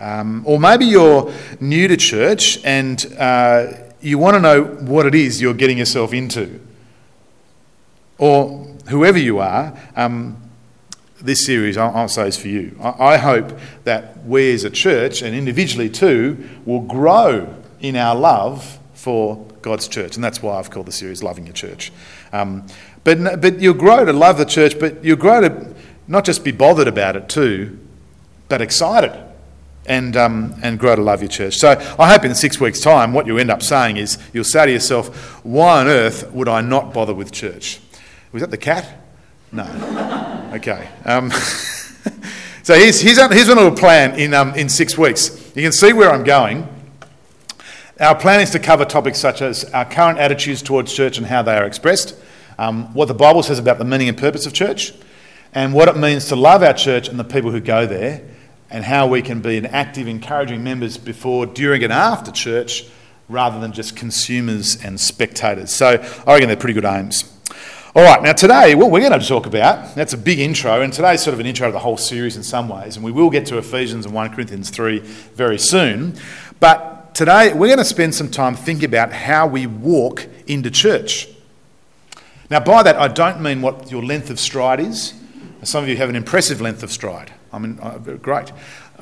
Um, 0.00 0.42
or 0.46 0.58
maybe 0.58 0.86
you're 0.86 1.32
new 1.60 1.88
to 1.88 1.96
church 1.96 2.62
and 2.64 3.04
uh, 3.18 3.72
you 4.00 4.18
want 4.18 4.34
to 4.34 4.40
know 4.40 4.64
what 4.64 5.06
it 5.06 5.14
is 5.14 5.40
you're 5.40 5.54
getting 5.54 5.78
yourself 5.78 6.12
into. 6.12 6.60
Or 8.18 8.64
whoever 8.88 9.18
you 9.18 9.38
are, 9.38 9.76
um, 9.94 10.36
this 11.20 11.44
series, 11.44 11.76
I'll, 11.76 11.94
I'll, 11.94 12.08
say, 12.08 12.28
is 12.28 12.36
for 12.36 12.48
you. 12.48 12.76
I, 12.80 13.14
I 13.14 13.16
hope 13.16 13.58
that 13.84 14.24
we 14.24 14.52
as 14.52 14.64
a 14.64 14.70
church 14.70 15.22
and 15.22 15.34
individually 15.34 15.88
too 15.88 16.48
will 16.64 16.80
grow 16.80 17.54
in 17.80 17.96
our 17.96 18.14
love 18.14 18.78
for 18.94 19.46
God's 19.62 19.88
church. 19.88 20.16
And 20.16 20.24
that's 20.24 20.42
why 20.42 20.58
I've 20.58 20.70
called 20.70 20.86
the 20.86 20.92
series 20.92 21.22
Loving 21.22 21.46
Your 21.46 21.54
Church. 21.54 21.92
Um, 22.32 22.66
but, 23.04 23.40
but 23.40 23.60
you'll 23.60 23.74
grow 23.74 24.04
to 24.04 24.12
love 24.12 24.38
the 24.38 24.44
church, 24.44 24.78
but 24.78 25.04
you'll 25.04 25.16
grow 25.16 25.40
to 25.40 25.74
not 26.08 26.24
just 26.24 26.44
be 26.44 26.52
bothered 26.52 26.88
about 26.88 27.16
it 27.16 27.28
too, 27.28 27.78
but 28.48 28.60
excited 28.60 29.12
and, 29.86 30.16
um, 30.16 30.54
and 30.62 30.78
grow 30.78 30.96
to 30.96 31.02
love 31.02 31.22
your 31.22 31.28
church. 31.28 31.56
So 31.56 31.70
I 31.98 32.10
hope 32.10 32.24
in 32.24 32.34
six 32.34 32.60
weeks' 32.60 32.80
time, 32.80 33.12
what 33.12 33.26
you 33.26 33.38
end 33.38 33.50
up 33.50 33.62
saying 33.62 33.96
is 33.96 34.18
you'll 34.32 34.44
say 34.44 34.66
to 34.66 34.72
yourself, 34.72 35.44
why 35.44 35.80
on 35.80 35.86
earth 35.86 36.30
would 36.32 36.48
I 36.48 36.60
not 36.60 36.92
bother 36.92 37.14
with 37.14 37.32
church? 37.32 37.80
Was 38.36 38.42
that 38.42 38.50
the 38.50 38.58
cat? 38.58 38.86
No. 39.50 39.64
Okay. 40.52 40.90
Um, 41.06 41.30
so 42.62 42.74
here's, 42.74 43.00
here's, 43.00 43.16
here's 43.32 43.48
one 43.48 43.56
little 43.56 43.74
plan 43.74 44.20
in, 44.20 44.34
um, 44.34 44.54
in 44.54 44.68
six 44.68 44.98
weeks. 44.98 45.30
You 45.56 45.62
can 45.62 45.72
see 45.72 45.94
where 45.94 46.10
I'm 46.10 46.22
going. 46.22 46.68
Our 47.98 48.14
plan 48.14 48.42
is 48.42 48.50
to 48.50 48.58
cover 48.58 48.84
topics 48.84 49.18
such 49.18 49.40
as 49.40 49.64
our 49.72 49.86
current 49.86 50.18
attitudes 50.18 50.60
towards 50.60 50.92
church 50.92 51.16
and 51.16 51.26
how 51.26 51.40
they 51.40 51.56
are 51.56 51.64
expressed, 51.64 52.14
um, 52.58 52.92
what 52.92 53.08
the 53.08 53.14
Bible 53.14 53.42
says 53.42 53.58
about 53.58 53.78
the 53.78 53.86
meaning 53.86 54.10
and 54.10 54.18
purpose 54.18 54.44
of 54.44 54.52
church, 54.52 54.92
and 55.54 55.72
what 55.72 55.88
it 55.88 55.96
means 55.96 56.26
to 56.26 56.36
love 56.36 56.62
our 56.62 56.74
church 56.74 57.08
and 57.08 57.18
the 57.18 57.24
people 57.24 57.50
who 57.50 57.60
go 57.60 57.86
there, 57.86 58.22
and 58.68 58.84
how 58.84 59.06
we 59.06 59.22
can 59.22 59.40
be 59.40 59.56
an 59.56 59.64
active, 59.64 60.06
encouraging 60.08 60.62
members 60.62 60.98
before, 60.98 61.46
during, 61.46 61.82
and 61.82 61.90
after 61.90 62.30
church 62.30 62.84
rather 63.30 63.58
than 63.60 63.72
just 63.72 63.96
consumers 63.96 64.76
and 64.84 65.00
spectators. 65.00 65.72
So 65.72 65.86
I 66.26 66.34
reckon 66.34 66.48
they're 66.48 66.56
pretty 66.58 66.74
good 66.74 66.84
aims. 66.84 67.32
All 67.96 68.02
right, 68.02 68.22
now 68.22 68.34
today, 68.34 68.74
what 68.74 68.90
we're 68.90 69.08
going 69.08 69.18
to 69.18 69.26
talk 69.26 69.46
about, 69.46 69.94
that's 69.94 70.12
a 70.12 70.18
big 70.18 70.38
intro, 70.38 70.82
and 70.82 70.92
today's 70.92 71.22
sort 71.22 71.32
of 71.32 71.40
an 71.40 71.46
intro 71.46 71.68
to 71.68 71.72
the 71.72 71.78
whole 71.78 71.96
series 71.96 72.36
in 72.36 72.42
some 72.42 72.68
ways, 72.68 72.96
and 72.96 73.02
we 73.02 73.10
will 73.10 73.30
get 73.30 73.46
to 73.46 73.56
Ephesians 73.56 74.04
and 74.04 74.14
1 74.14 74.34
Corinthians 74.34 74.68
3 74.68 74.98
very 74.98 75.56
soon. 75.56 76.14
But 76.60 77.14
today 77.14 77.54
we're 77.54 77.68
going 77.68 77.78
to 77.78 77.86
spend 77.86 78.14
some 78.14 78.30
time 78.30 78.54
thinking 78.54 78.84
about 78.84 79.14
how 79.14 79.46
we 79.46 79.66
walk 79.66 80.26
into 80.46 80.70
church. 80.70 81.26
Now, 82.50 82.60
by 82.60 82.82
that, 82.82 82.96
I 82.96 83.08
don't 83.08 83.40
mean 83.40 83.62
what 83.62 83.90
your 83.90 84.04
length 84.04 84.28
of 84.28 84.38
stride 84.38 84.78
is. 84.78 85.14
Some 85.62 85.82
of 85.82 85.88
you 85.88 85.96
have 85.96 86.10
an 86.10 86.16
impressive 86.16 86.60
length 86.60 86.82
of 86.82 86.92
stride. 86.92 87.32
I 87.50 87.58
mean, 87.58 87.78
uh, 87.80 87.96
great. 87.96 88.52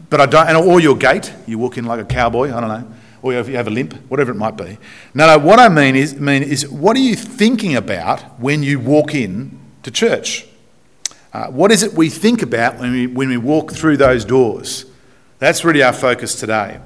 But 0.09 0.21
I 0.21 0.27
don't, 0.27 0.47
and 0.47 0.57
or 0.57 0.79
your 0.79 0.97
gait, 0.97 1.35
you 1.49 1.59
walk 1.59 1.79
in 1.79 1.85
like 1.85 1.99
a 1.99 2.05
cowboy, 2.05 2.55
I 2.55 2.61
don't 2.61 2.69
know. 2.69 2.95
Or 3.25 3.33
if 3.33 3.49
you 3.49 3.57
have 3.57 3.66
a 3.66 3.71
limp, 3.71 3.95
whatever 4.11 4.31
it 4.31 4.35
might 4.35 4.54
be. 4.54 4.76
No, 5.14 5.26
no, 5.26 5.38
what 5.38 5.59
I 5.59 5.71
mean 5.71 5.97
is, 5.97 6.21
mean 6.21 6.43
is 6.43 6.69
what 6.69 6.95
are 6.95 7.00
you 7.00 7.16
thinking 7.16 7.75
about 7.75 8.21
when 8.38 8.62
you 8.62 8.78
walk 8.78 9.14
in 9.14 9.59
to 9.83 9.90
church? 9.90 10.47
Uh, 11.33 11.47
what 11.47 11.73
is 11.73 11.83
it 11.83 11.95
we 11.95 12.11
think 12.11 12.43
about 12.43 12.78
when 12.78 12.93
we, 12.93 13.07
when 13.07 13.31
we 13.31 13.38
walk 13.38 13.73
through 13.73 13.97
those 13.97 14.26
doors? 14.26 14.85
That's 15.38 15.64
really 15.64 15.83
our 15.83 15.95
focus 15.95 16.35
today. 16.35 16.81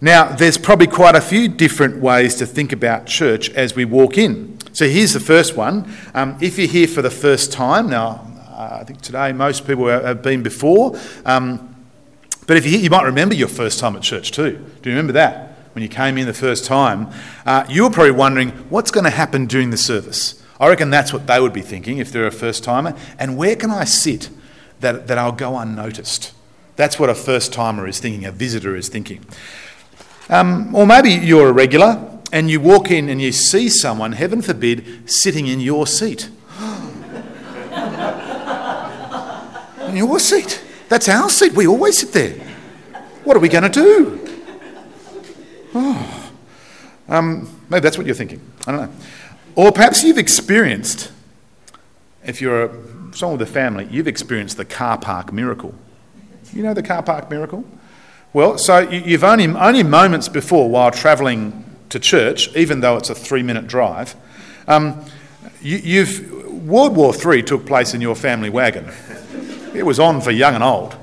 Now, 0.00 0.32
there's 0.34 0.58
probably 0.58 0.88
quite 0.88 1.14
a 1.14 1.20
few 1.20 1.46
different 1.46 2.02
ways 2.02 2.34
to 2.36 2.46
think 2.46 2.72
about 2.72 3.06
church 3.06 3.48
as 3.50 3.76
we 3.76 3.84
walk 3.84 4.18
in. 4.18 4.58
So 4.72 4.88
here's 4.88 5.12
the 5.12 5.20
first 5.20 5.56
one. 5.56 5.96
Um, 6.12 6.36
if 6.40 6.58
you're 6.58 6.66
here 6.66 6.88
for 6.88 7.02
the 7.02 7.10
first 7.10 7.52
time, 7.52 7.88
now 7.88 8.28
uh, 8.50 8.78
I 8.80 8.84
think 8.84 9.00
today 9.00 9.32
most 9.32 9.64
people 9.64 9.86
have 9.86 10.22
been 10.22 10.42
before, 10.42 10.98
um, 11.24 11.76
but 12.48 12.56
if 12.56 12.66
you're 12.66 12.80
you 12.80 12.90
might 12.90 13.04
remember 13.04 13.36
your 13.36 13.46
first 13.46 13.78
time 13.78 13.94
at 13.94 14.02
church 14.02 14.32
too. 14.32 14.52
Do 14.82 14.90
you 14.90 14.96
remember 14.96 15.12
that? 15.12 15.47
When 15.78 15.84
you 15.84 15.88
came 15.88 16.18
in 16.18 16.26
the 16.26 16.34
first 16.34 16.64
time, 16.64 17.08
uh, 17.46 17.64
you 17.68 17.84
were 17.84 17.90
probably 17.90 18.10
wondering 18.10 18.48
what's 18.68 18.90
going 18.90 19.04
to 19.04 19.10
happen 19.10 19.46
during 19.46 19.70
the 19.70 19.76
service. 19.76 20.42
I 20.58 20.66
reckon 20.66 20.90
that's 20.90 21.12
what 21.12 21.28
they 21.28 21.38
would 21.38 21.52
be 21.52 21.62
thinking 21.62 21.98
if 21.98 22.10
they're 22.10 22.26
a 22.26 22.32
first 22.32 22.64
timer. 22.64 22.96
And 23.16 23.36
where 23.36 23.54
can 23.54 23.70
I 23.70 23.84
sit 23.84 24.28
that, 24.80 25.06
that 25.06 25.18
I'll 25.18 25.30
go 25.30 25.56
unnoticed? 25.56 26.32
That's 26.74 26.98
what 26.98 27.10
a 27.10 27.14
first 27.14 27.52
timer 27.52 27.86
is 27.86 28.00
thinking, 28.00 28.24
a 28.24 28.32
visitor 28.32 28.74
is 28.74 28.88
thinking. 28.88 29.24
Um, 30.28 30.74
or 30.74 30.84
maybe 30.84 31.10
you're 31.10 31.48
a 31.48 31.52
regular 31.52 32.10
and 32.32 32.50
you 32.50 32.60
walk 32.60 32.90
in 32.90 33.08
and 33.08 33.22
you 33.22 33.30
see 33.30 33.68
someone, 33.68 34.10
heaven 34.10 34.42
forbid, 34.42 35.08
sitting 35.08 35.46
in 35.46 35.60
your 35.60 35.86
seat. 35.86 36.28
in 39.86 39.96
your 39.96 40.18
seat. 40.18 40.60
That's 40.88 41.08
our 41.08 41.30
seat. 41.30 41.52
We 41.52 41.68
always 41.68 41.98
sit 41.98 42.12
there. 42.12 42.34
What 43.22 43.36
are 43.36 43.40
we 43.40 43.48
going 43.48 43.62
to 43.62 43.68
do? 43.70 44.27
Oh. 45.74 46.32
Um, 47.08 47.48
maybe 47.68 47.80
that's 47.80 47.96
what 47.96 48.06
you're 48.06 48.14
thinking. 48.14 48.40
I 48.66 48.72
don't 48.72 48.80
know. 48.82 48.96
Or 49.54 49.72
perhaps 49.72 50.02
you've 50.02 50.18
experienced, 50.18 51.10
if 52.24 52.40
you're 52.40 52.64
a, 52.64 52.70
someone 53.12 53.38
with 53.38 53.48
a 53.48 53.52
family, 53.52 53.88
you've 53.90 54.08
experienced 54.08 54.56
the 54.56 54.64
car 54.64 54.98
park 54.98 55.32
miracle. 55.32 55.74
You 56.52 56.62
know 56.62 56.74
the 56.74 56.82
car 56.82 57.02
park 57.02 57.30
miracle? 57.30 57.64
Well, 58.32 58.58
so 58.58 58.78
you've 58.78 59.24
only, 59.24 59.46
only 59.46 59.82
moments 59.82 60.28
before, 60.28 60.68
while 60.68 60.90
travelling 60.90 61.64
to 61.88 61.98
church, 61.98 62.54
even 62.54 62.80
though 62.80 62.96
it's 62.96 63.10
a 63.10 63.14
three 63.14 63.42
minute 63.42 63.66
drive, 63.66 64.14
um, 64.66 65.04
you, 65.62 66.04
have 66.04 66.30
World 66.66 66.94
War 66.94 67.14
III 67.14 67.42
took 67.42 67.66
place 67.66 67.94
in 67.94 68.00
your 68.00 68.14
family 68.14 68.50
wagon. 68.50 68.90
It 69.74 69.84
was 69.84 69.98
on 69.98 70.20
for 70.20 70.30
young 70.30 70.54
and 70.54 70.62
old. 70.62 70.94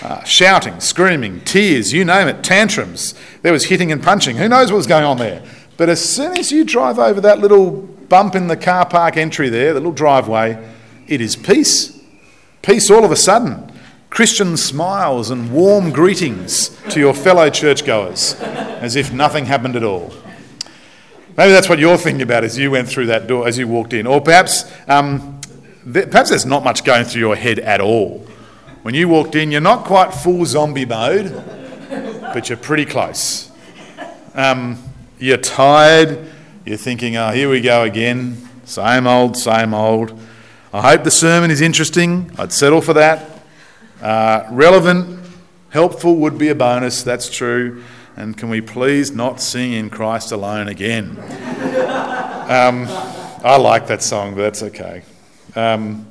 Uh, 0.00 0.22
shouting, 0.22 0.78
screaming, 0.78 1.40
tears, 1.40 1.92
you 1.92 2.04
name 2.04 2.28
it, 2.28 2.44
tantrums. 2.44 3.14
There 3.42 3.52
was 3.52 3.64
hitting 3.64 3.90
and 3.90 4.02
punching. 4.02 4.36
Who 4.36 4.48
knows 4.48 4.70
what 4.70 4.76
was 4.76 4.86
going 4.86 5.04
on 5.04 5.18
there? 5.18 5.42
But 5.76 5.88
as 5.88 6.04
soon 6.04 6.36
as 6.36 6.52
you 6.52 6.64
drive 6.64 6.98
over 6.98 7.20
that 7.20 7.40
little 7.40 7.70
bump 7.70 8.34
in 8.34 8.46
the 8.46 8.56
car 8.56 8.86
park 8.86 9.16
entry 9.16 9.48
there, 9.48 9.74
the 9.74 9.80
little 9.80 9.92
driveway, 9.92 10.64
it 11.08 11.20
is 11.20 11.34
peace. 11.34 12.00
Peace 12.62 12.90
all 12.90 13.04
of 13.04 13.10
a 13.10 13.16
sudden. 13.16 13.72
Christian 14.10 14.56
smiles 14.56 15.30
and 15.30 15.52
warm 15.52 15.90
greetings 15.90 16.68
to 16.90 17.00
your 17.00 17.12
fellow 17.12 17.50
churchgoers 17.50 18.34
as 18.40 18.96
if 18.96 19.12
nothing 19.12 19.46
happened 19.46 19.76
at 19.76 19.82
all. 19.82 20.12
Maybe 21.36 21.52
that's 21.52 21.68
what 21.68 21.78
you're 21.78 21.98
thinking 21.98 22.22
about 22.22 22.44
as 22.44 22.56
you 22.56 22.70
went 22.70 22.88
through 22.88 23.06
that 23.06 23.26
door, 23.26 23.46
as 23.46 23.58
you 23.58 23.68
walked 23.68 23.92
in. 23.92 24.06
Or 24.06 24.20
perhaps, 24.20 24.64
um, 24.88 25.40
th- 25.92 26.10
perhaps 26.10 26.30
there's 26.30 26.46
not 26.46 26.64
much 26.64 26.84
going 26.84 27.04
through 27.04 27.20
your 27.20 27.36
head 27.36 27.58
at 27.58 27.80
all. 27.80 28.26
When 28.88 28.94
you 28.94 29.06
walked 29.06 29.34
in, 29.34 29.50
you're 29.50 29.60
not 29.60 29.84
quite 29.84 30.14
full 30.14 30.46
zombie 30.46 30.86
mode, 30.86 31.30
but 32.32 32.48
you're 32.48 32.56
pretty 32.56 32.86
close. 32.86 33.50
Um, 34.34 34.82
you're 35.18 35.36
tired. 35.36 36.26
You're 36.64 36.78
thinking, 36.78 37.14
oh, 37.18 37.30
here 37.30 37.50
we 37.50 37.60
go 37.60 37.82
again. 37.82 38.48
Same 38.64 39.06
old, 39.06 39.36
same 39.36 39.74
old. 39.74 40.18
I 40.72 40.80
hope 40.80 41.04
the 41.04 41.10
sermon 41.10 41.50
is 41.50 41.60
interesting. 41.60 42.32
I'd 42.38 42.50
settle 42.50 42.80
for 42.80 42.94
that. 42.94 43.42
Uh, 44.00 44.46
relevant, 44.52 45.20
helpful 45.68 46.16
would 46.16 46.38
be 46.38 46.48
a 46.48 46.54
bonus, 46.54 47.02
that's 47.02 47.28
true. 47.28 47.84
And 48.16 48.38
can 48.38 48.48
we 48.48 48.62
please 48.62 49.10
not 49.10 49.38
sing 49.42 49.74
in 49.74 49.90
Christ 49.90 50.32
alone 50.32 50.66
again? 50.66 51.10
um, 52.48 52.86
I 53.44 53.58
like 53.60 53.86
that 53.88 54.02
song, 54.02 54.34
but 54.34 54.40
that's 54.40 54.62
okay. 54.62 55.02
Um, 55.54 56.06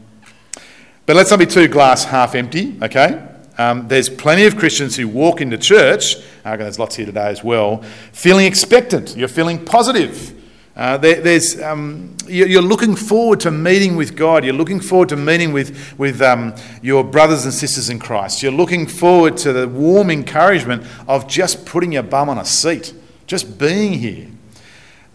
but 1.07 1.15
let's 1.15 1.31
not 1.31 1.39
be 1.39 1.45
too 1.45 1.69
glass 1.69 2.03
half 2.03 2.35
empty, 2.35 2.77
okay? 2.83 3.25
Um, 3.57 3.87
there's 3.87 4.09
plenty 4.09 4.45
of 4.45 4.57
Christians 4.57 4.97
who 4.97 5.07
walk 5.07 5.39
into 5.41 5.57
church, 5.57 6.17
uh, 6.45 6.57
there's 6.57 6.77
lots 6.77 6.97
here 6.97 7.05
today 7.05 7.29
as 7.29 7.43
well, 7.43 7.81
feeling 8.11 8.45
expectant. 8.45 9.15
You're 9.15 9.29
feeling 9.29 9.63
positive. 9.63 10.33
Uh, 10.75 10.97
there, 10.97 11.21
there's, 11.21 11.59
um, 11.61 12.15
you're 12.27 12.61
looking 12.61 12.95
forward 12.95 13.39
to 13.39 13.49
meeting 13.49 13.95
with 13.95 14.15
God. 14.15 14.43
You're 14.43 14.53
looking 14.53 14.81
forward 14.81 15.09
to 15.09 15.15
meeting 15.15 15.53
with, 15.53 15.97
with 15.97 16.21
um, 16.21 16.53
your 16.83 17.03
brothers 17.03 17.45
and 17.45 17.53
sisters 17.53 17.89
in 17.89 17.99
Christ. 17.99 18.43
You're 18.43 18.51
looking 18.51 18.85
forward 18.85 19.37
to 19.37 19.53
the 19.53 19.67
warm 19.67 20.11
encouragement 20.11 20.85
of 21.07 21.27
just 21.27 21.65
putting 21.65 21.93
your 21.93 22.03
bum 22.03 22.29
on 22.29 22.37
a 22.37 22.45
seat, 22.45 22.93
just 23.27 23.57
being 23.57 23.93
here. 23.93 24.27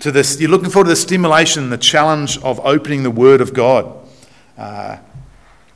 To 0.00 0.10
this, 0.10 0.40
you're 0.40 0.50
looking 0.50 0.70
forward 0.70 0.86
to 0.86 0.90
the 0.90 0.96
stimulation, 0.96 1.68
the 1.68 1.78
challenge 1.78 2.38
of 2.38 2.58
opening 2.60 3.02
the 3.02 3.10
Word 3.10 3.40
of 3.42 3.54
God. 3.54 4.08
Uh, 4.58 4.96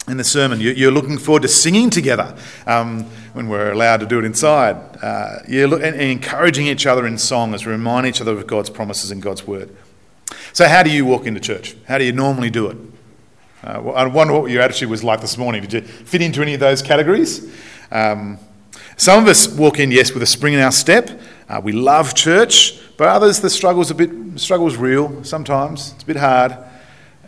in 0.08 0.16
the 0.16 0.25
sermon. 0.25 0.60
You're 0.60 0.92
looking 0.92 1.18
forward 1.18 1.42
to 1.42 1.48
singing 1.48 1.90
together 1.90 2.36
um, 2.66 3.04
when 3.32 3.48
we're 3.48 3.72
allowed 3.72 3.98
to 3.98 4.06
do 4.06 4.18
it 4.18 4.25
inside. 4.25 4.76
Uh, 5.02 5.38
you're 5.48 5.68
lo- 5.68 5.78
and, 5.78 5.96
encouraging 6.00 6.66
each 6.66 6.86
other 6.86 7.06
in 7.06 7.18
song 7.18 7.54
as 7.54 7.66
we 7.66 7.72
remind 7.72 8.06
each 8.06 8.20
other 8.20 8.32
of 8.32 8.46
God's 8.46 8.70
promises 8.70 9.10
and 9.10 9.20
God's 9.20 9.46
word. 9.46 9.75
So, 10.52 10.68
how 10.68 10.82
do 10.82 10.90
you 10.90 11.04
walk 11.04 11.26
into 11.26 11.40
church? 11.40 11.76
How 11.86 11.98
do 11.98 12.04
you 12.04 12.12
normally 12.12 12.50
do 12.50 12.68
it? 12.68 12.76
Uh, 13.64 13.80
well, 13.82 13.96
I 13.96 14.06
wonder 14.06 14.38
what 14.38 14.50
your 14.50 14.62
attitude 14.62 14.88
was 14.88 15.02
like 15.02 15.20
this 15.20 15.36
morning. 15.36 15.62
Did 15.62 15.72
you 15.72 15.80
fit 15.82 16.22
into 16.22 16.40
any 16.40 16.54
of 16.54 16.60
those 16.60 16.82
categories? 16.82 17.52
Um, 17.90 18.38
some 18.96 19.22
of 19.22 19.28
us 19.28 19.48
walk 19.48 19.78
in, 19.80 19.90
yes, 19.90 20.12
with 20.12 20.22
a 20.22 20.26
spring 20.26 20.54
in 20.54 20.60
our 20.60 20.72
step. 20.72 21.20
Uh, 21.48 21.60
we 21.62 21.72
love 21.72 22.14
church, 22.14 22.78
but 22.96 23.08
others, 23.08 23.40
the 23.40 23.50
struggle's 23.50 23.90
a 23.90 23.94
bit 23.94 24.10
struggle's 24.36 24.76
real. 24.76 25.22
Sometimes 25.25 25.92
it's 25.92 26.02
a 26.02 26.06
bit 26.06 26.16
hard, 26.16 26.56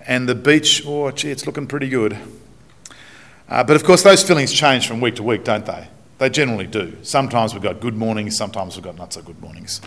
and 0.07 0.29
the 0.29 0.35
beach, 0.35 0.83
oh, 0.87 1.11
gee, 1.11 1.31
it's 1.31 1.47
looking 1.47 1.67
pretty 1.67 1.89
good. 1.89 2.17
Uh, 3.49 3.65
but 3.65 3.77
of 3.77 3.85
course, 3.85 4.03
those 4.03 4.23
feelings 4.23 4.53
change 4.53 4.87
from 4.87 5.01
week 5.01 5.17
to 5.17 5.23
week, 5.23 5.45
don't 5.45 5.65
they? 5.65 5.89
They 6.19 6.29
generally 6.29 6.67
do. 6.67 6.97
Sometimes 7.03 7.55
we've 7.55 7.63
got 7.63 7.81
good 7.81 7.97
mornings, 7.97 8.37
sometimes 8.37 8.77
we've 8.77 8.85
got 8.85 8.97
not 8.97 9.13
so 9.13 9.23
good 9.23 9.41
mornings. 9.41 9.81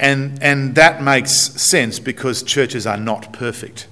And, 0.00 0.42
and 0.42 0.74
that 0.74 1.02
makes 1.02 1.32
sense 1.32 1.98
because 1.98 2.42
churches 2.42 2.86
are 2.86 2.96
not 2.96 3.32
perfect. 3.32 3.86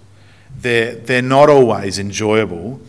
They're, 0.56 0.96
they're 0.96 1.22
not 1.22 1.48
always 1.48 1.98
enjoyable, 1.98 2.80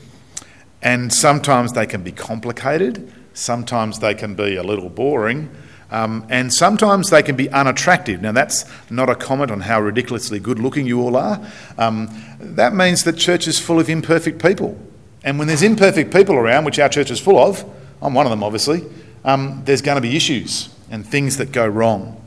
and 0.82 1.14
sometimes 1.14 1.74
they 1.74 1.86
can 1.86 2.02
be 2.02 2.12
complicated, 2.12 3.14
sometimes 3.34 4.00
they 4.00 4.16
can 4.16 4.34
be 4.34 4.56
a 4.56 4.64
little 4.64 4.90
boring, 4.90 5.56
um, 5.92 6.26
and 6.30 6.52
sometimes 6.52 7.10
they 7.10 7.22
can 7.22 7.36
be 7.36 7.50
unattractive. 7.52 8.22
Now, 8.22 8.32
that's 8.32 8.66
not 8.90 9.10
a 9.10 9.16
comment 9.16 9.52
on 9.52 9.60
how 9.60 9.82
ridiculously 9.82 10.40
good 10.40 10.58
looking 10.58 10.88
you 10.88 11.02
all 11.02 11.18
are. 11.18 11.46
Um, 11.78 12.10
that 12.40 12.74
means 12.74 13.04
that 13.04 13.18
church 13.18 13.48
is 13.48 13.60
full 13.60 13.80
of 13.80 13.90
imperfect 13.90 14.42
people. 14.42 14.80
And 15.24 15.38
when 15.38 15.48
there's 15.48 15.64
imperfect 15.64 16.14
people 16.14 16.36
around, 16.36 16.66
which 16.66 16.80
our 16.80 16.90
church 16.90 17.12
is 17.12 17.20
full 17.20 17.38
of, 17.38 17.64
I'm 18.02 18.14
one 18.14 18.26
of 18.26 18.32
them 18.32 18.44
obviously, 18.44 18.84
um, 19.24 19.62
there's 19.66 19.82
going 19.82 19.96
to 19.96 20.02
be 20.02 20.16
issues 20.16 20.70
and 20.90 21.06
things 21.06 21.38
that 21.38 21.52
go 21.52 21.68
wrong. 21.68 22.18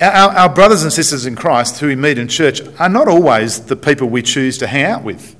Our, 0.00 0.30
our, 0.30 0.48
brothers 0.48 0.82
and 0.82 0.92
sisters 0.92 1.26
in 1.26 1.36
Christ 1.36 1.78
who 1.78 1.86
we 1.86 1.94
meet 1.94 2.18
in 2.18 2.26
church 2.26 2.60
are 2.80 2.88
not 2.88 3.06
always 3.06 3.66
the 3.66 3.76
people 3.76 4.08
we 4.08 4.22
choose 4.22 4.58
to 4.58 4.66
hang 4.66 4.84
out 4.84 5.04
with. 5.04 5.36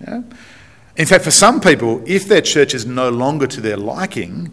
In 0.00 1.06
fact, 1.06 1.24
for 1.24 1.32
some 1.32 1.60
people, 1.60 2.02
if 2.06 2.28
their 2.28 2.40
church 2.40 2.72
is 2.72 2.86
no 2.86 3.08
longer 3.08 3.46
to 3.48 3.60
their 3.60 3.76
liking 3.76 4.52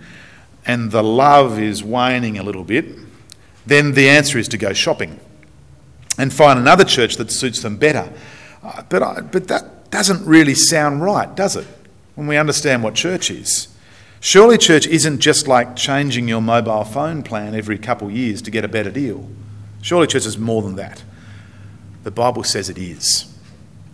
and 0.65 0.91
the 0.91 1.03
love 1.03 1.59
is 1.59 1.83
waning 1.83 2.39
a 2.39 2.43
little 2.43 2.63
bit, 2.63 2.85
then 3.65 3.93
the 3.93 4.09
answer 4.09 4.39
is 4.39 4.47
to 4.49 4.57
go 4.57 4.73
shopping 4.73 5.19
and 6.17 6.33
find 6.33 6.57
another 6.57 6.83
church 6.83 7.17
that 7.17 7.31
suits 7.31 7.61
them 7.61 7.77
better. 7.77 8.11
Uh, 8.63 8.83
but, 8.89 9.03
I, 9.03 9.21
but 9.21 9.47
that, 9.49 9.65
doesn't 9.91 10.25
really 10.25 10.55
sound 10.55 11.01
right, 11.01 11.33
does 11.35 11.55
it? 11.55 11.67
When 12.15 12.27
we 12.27 12.37
understand 12.37 12.83
what 12.83 12.95
church 12.95 13.29
is. 13.29 13.67
Surely 14.19 14.57
church 14.57 14.87
isn't 14.87 15.19
just 15.19 15.47
like 15.47 15.75
changing 15.75 16.27
your 16.27 16.41
mobile 16.41 16.83
phone 16.83 17.21
plan 17.21 17.53
every 17.53 17.77
couple 17.77 18.09
years 18.09 18.41
to 18.41 18.51
get 18.51 18.65
a 18.65 18.67
better 18.67 18.89
deal. 18.89 19.29
Surely 19.81 20.07
church 20.07 20.25
is 20.25 20.37
more 20.37 20.61
than 20.61 20.75
that. 20.77 21.03
The 22.03 22.11
Bible 22.11 22.43
says 22.43 22.69
it 22.69 22.77
is. 22.77 23.31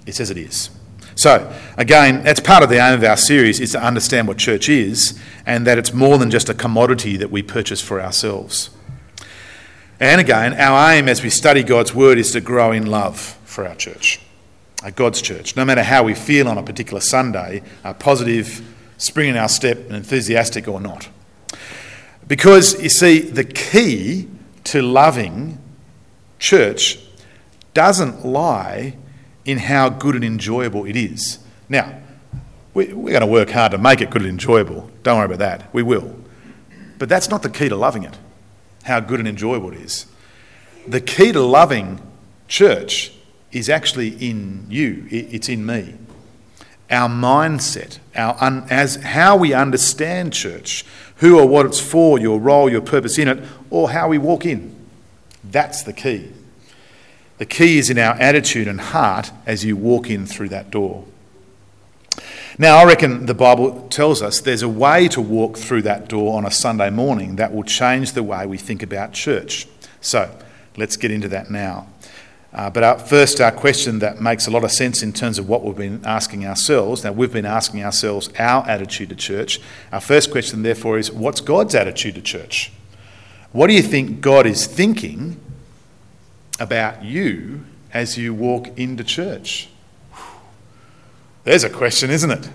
It 0.05 0.15
says 0.15 0.29
it 0.29 0.37
is. 0.37 0.69
So, 1.15 1.53
again, 1.77 2.23
that's 2.23 2.39
part 2.39 2.63
of 2.63 2.69
the 2.69 2.77
aim 2.77 2.93
of 2.93 3.03
our 3.03 3.17
series 3.17 3.59
is 3.59 3.73
to 3.73 3.83
understand 3.83 4.27
what 4.27 4.37
church 4.37 4.69
is 4.69 5.19
and 5.45 5.67
that 5.67 5.77
it's 5.77 5.93
more 5.93 6.17
than 6.17 6.31
just 6.31 6.47
a 6.47 6.53
commodity 6.53 7.17
that 7.17 7.29
we 7.29 7.41
purchase 7.41 7.81
for 7.81 8.01
ourselves. 8.01 8.69
And 9.99 10.21
again, 10.21 10.53
our 10.53 10.93
aim 10.93 11.09
as 11.09 11.21
we 11.21 11.29
study 11.29 11.61
God's 11.61 11.93
word 11.93 12.17
is 12.17 12.31
to 12.31 12.41
grow 12.41 12.71
in 12.71 12.85
love 12.85 13.19
for 13.43 13.67
our 13.67 13.75
church. 13.75 14.19
God's 14.89 15.21
church, 15.21 15.55
no 15.55 15.63
matter 15.63 15.83
how 15.83 16.03
we 16.03 16.15
feel 16.15 16.47
on 16.47 16.57
a 16.57 16.63
particular 16.63 17.01
Sunday, 17.01 17.61
positive, 17.99 18.61
spring 18.97 19.29
in 19.29 19.37
our 19.37 19.49
step, 19.49 19.77
and 19.77 19.95
enthusiastic 19.95 20.67
or 20.67 20.81
not. 20.81 21.09
Because 22.27 22.81
you 22.81 22.89
see, 22.89 23.19
the 23.19 23.43
key 23.43 24.27
to 24.65 24.81
loving 24.81 25.59
church 26.39 26.99
doesn't 27.73 28.25
lie 28.25 28.95
in 29.45 29.57
how 29.57 29.89
good 29.89 30.15
and 30.15 30.23
enjoyable 30.23 30.85
it 30.85 30.95
is. 30.95 31.39
Now, 31.69 31.99
we, 32.73 32.91
are 32.91 32.95
going 32.95 33.21
to 33.21 33.25
work 33.25 33.49
hard 33.49 33.73
to 33.73 33.77
make 33.77 34.01
it 34.01 34.09
good 34.09 34.21
and 34.21 34.31
enjoyable. 34.31 34.89
Don't 35.03 35.17
worry 35.17 35.25
about 35.25 35.39
that. 35.39 35.73
We 35.73 35.83
will. 35.83 36.15
But 36.97 37.09
that's 37.09 37.29
not 37.29 37.41
the 37.41 37.49
key 37.49 37.69
to 37.69 37.75
loving 37.75 38.03
it, 38.03 38.17
how 38.83 38.99
good 38.99 39.19
and 39.19 39.27
enjoyable 39.27 39.71
it 39.71 39.79
is. 39.79 40.05
The 40.87 41.01
key 41.01 41.31
to 41.31 41.41
loving 41.41 42.01
church 42.47 43.11
is 43.51 43.69
actually 43.69 44.09
in 44.09 44.65
you, 44.69 45.07
it's 45.09 45.49
in 45.49 45.65
me. 45.65 45.95
Our 46.89 47.09
mindset, 47.09 47.99
our 48.15 48.35
un, 48.41 48.65
as 48.69 48.97
how 48.97 49.37
we 49.37 49.53
understand 49.53 50.33
church, 50.33 50.85
who 51.17 51.39
or 51.39 51.47
what 51.47 51.65
it's 51.65 51.79
for, 51.79 52.19
your 52.19 52.39
role, 52.39 52.69
your 52.69 52.81
purpose 52.81 53.17
in 53.17 53.27
it, 53.27 53.43
or 53.69 53.91
how 53.91 54.09
we 54.09 54.17
walk 54.17 54.45
in. 54.45 54.75
That's 55.43 55.83
the 55.83 55.93
key. 55.93 56.31
The 57.37 57.45
key 57.45 57.77
is 57.77 57.89
in 57.89 57.97
our 57.97 58.13
attitude 58.15 58.67
and 58.67 58.79
heart 58.79 59.31
as 59.45 59.65
you 59.65 59.75
walk 59.75 60.09
in 60.09 60.25
through 60.25 60.49
that 60.49 60.69
door. 60.69 61.05
Now, 62.57 62.77
I 62.77 62.83
reckon 62.83 63.25
the 63.25 63.33
Bible 63.33 63.87
tells 63.89 64.21
us 64.21 64.41
there's 64.41 64.61
a 64.61 64.69
way 64.69 65.07
to 65.07 65.21
walk 65.21 65.57
through 65.57 65.83
that 65.83 66.07
door 66.07 66.37
on 66.37 66.45
a 66.45 66.51
Sunday 66.51 66.89
morning 66.89 67.37
that 67.37 67.53
will 67.53 67.63
change 67.63 68.11
the 68.11 68.23
way 68.23 68.45
we 68.45 68.57
think 68.57 68.83
about 68.83 69.13
church. 69.13 69.67
So, 70.01 70.37
let's 70.77 70.97
get 70.97 71.09
into 71.09 71.29
that 71.29 71.49
now. 71.49 71.87
Uh, 72.53 72.69
but 72.69 72.83
our, 72.83 72.99
first, 72.99 73.39
our 73.39 73.51
question 73.51 73.99
that 73.99 74.19
makes 74.19 74.45
a 74.45 74.51
lot 74.51 74.63
of 74.63 74.71
sense 74.71 75.01
in 75.01 75.13
terms 75.13 75.39
of 75.39 75.47
what 75.47 75.63
we've 75.63 75.77
been 75.77 76.01
asking 76.03 76.45
ourselves. 76.45 77.03
Now, 77.03 77.13
we've 77.13 77.31
been 77.31 77.45
asking 77.45 77.83
ourselves 77.83 78.29
our 78.37 78.67
attitude 78.67 79.09
to 79.09 79.15
church. 79.15 79.61
Our 79.91 80.01
first 80.01 80.31
question, 80.31 80.61
therefore, 80.61 80.97
is 80.97 81.11
what's 81.11 81.39
God's 81.39 81.75
attitude 81.75 82.15
to 82.15 82.21
church? 82.21 82.71
What 83.53 83.67
do 83.67 83.73
you 83.73 83.81
think 83.81 84.19
God 84.19 84.45
is 84.45 84.65
thinking 84.65 85.39
about 86.59 87.03
you 87.03 87.63
as 87.93 88.17
you 88.17 88.33
walk 88.33 88.77
into 88.77 89.03
church? 89.03 89.69
There's 91.45 91.63
a 91.63 91.69
question, 91.69 92.09
isn't 92.09 92.31
it? 92.31 92.49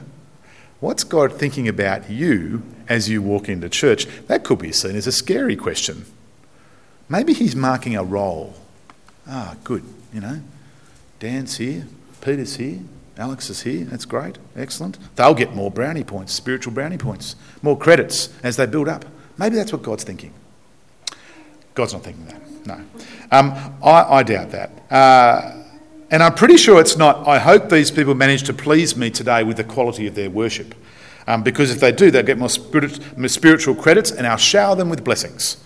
What's 0.80 1.04
God 1.04 1.32
thinking 1.32 1.68
about 1.68 2.10
you 2.10 2.62
as 2.86 3.08
you 3.08 3.22
walk 3.22 3.48
into 3.48 3.68
church? 3.70 4.06
That 4.26 4.44
could 4.44 4.58
be 4.58 4.72
seen 4.72 4.94
as 4.94 5.06
a 5.06 5.12
scary 5.12 5.56
question. 5.56 6.04
Maybe 7.08 7.32
He's 7.32 7.56
marking 7.56 7.96
a 7.96 8.04
roll 8.04 8.54
Ah, 9.28 9.56
good, 9.64 9.82
you 10.12 10.20
know. 10.20 10.40
Dan's 11.18 11.56
here, 11.56 11.86
Peter's 12.20 12.56
here, 12.56 12.80
Alex 13.18 13.48
is 13.48 13.62
here. 13.62 13.84
That's 13.84 14.04
great, 14.04 14.38
excellent. 14.56 14.98
They'll 15.16 15.34
get 15.34 15.54
more 15.54 15.70
brownie 15.70 16.04
points, 16.04 16.34
spiritual 16.34 16.74
brownie 16.74 16.98
points, 16.98 17.34
more 17.62 17.76
credits 17.76 18.28
as 18.42 18.56
they 18.56 18.66
build 18.66 18.88
up. 18.88 19.04
Maybe 19.38 19.56
that's 19.56 19.72
what 19.72 19.82
God's 19.82 20.04
thinking. 20.04 20.32
God's 21.74 21.94
not 21.94 22.02
thinking 22.02 22.26
that, 22.26 22.66
no. 22.66 22.74
Um, 23.30 23.78
I, 23.82 24.18
I, 24.18 24.22
doubt 24.22 24.50
that. 24.50 24.70
Uh, 24.90 25.62
and 26.10 26.22
I'm 26.22 26.34
pretty 26.34 26.56
sure 26.56 26.80
it's 26.80 26.96
not. 26.96 27.26
I 27.26 27.38
hope 27.38 27.68
these 27.68 27.90
people 27.90 28.14
manage 28.14 28.44
to 28.44 28.52
please 28.52 28.96
me 28.96 29.10
today 29.10 29.42
with 29.42 29.56
the 29.56 29.64
quality 29.64 30.06
of 30.06 30.14
their 30.14 30.30
worship. 30.30 30.74
Um, 31.26 31.42
because 31.42 31.70
if 31.70 31.80
they 31.80 31.90
do, 31.90 32.10
they'll 32.10 32.22
get 32.22 32.38
more, 32.38 32.48
spirit, 32.48 33.18
more 33.18 33.28
spiritual 33.28 33.74
credits 33.74 34.12
and 34.12 34.26
I'll 34.26 34.36
shower 34.36 34.76
them 34.76 34.88
with 34.88 35.02
blessings. 35.04 35.56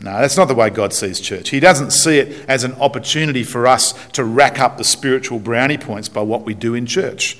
No, 0.00 0.20
that's 0.20 0.36
not 0.36 0.46
the 0.46 0.54
way 0.54 0.68
God 0.68 0.92
sees 0.92 1.20
church. 1.20 1.48
He 1.48 1.60
doesn't 1.60 1.90
see 1.90 2.18
it 2.18 2.44
as 2.48 2.64
an 2.64 2.74
opportunity 2.74 3.42
for 3.42 3.66
us 3.66 3.94
to 4.08 4.24
rack 4.24 4.58
up 4.60 4.76
the 4.76 4.84
spiritual 4.84 5.38
brownie 5.38 5.78
points 5.78 6.08
by 6.08 6.20
what 6.22 6.42
we 6.42 6.54
do 6.54 6.74
in 6.74 6.86
church. 6.86 7.38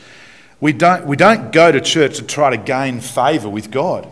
We 0.60 0.72
don't, 0.72 1.06
we 1.06 1.16
don't 1.16 1.52
go 1.52 1.70
to 1.70 1.80
church 1.80 2.16
to 2.16 2.22
try 2.22 2.50
to 2.50 2.56
gain 2.56 3.00
favour 3.00 3.48
with 3.50 3.70
God. 3.70 4.08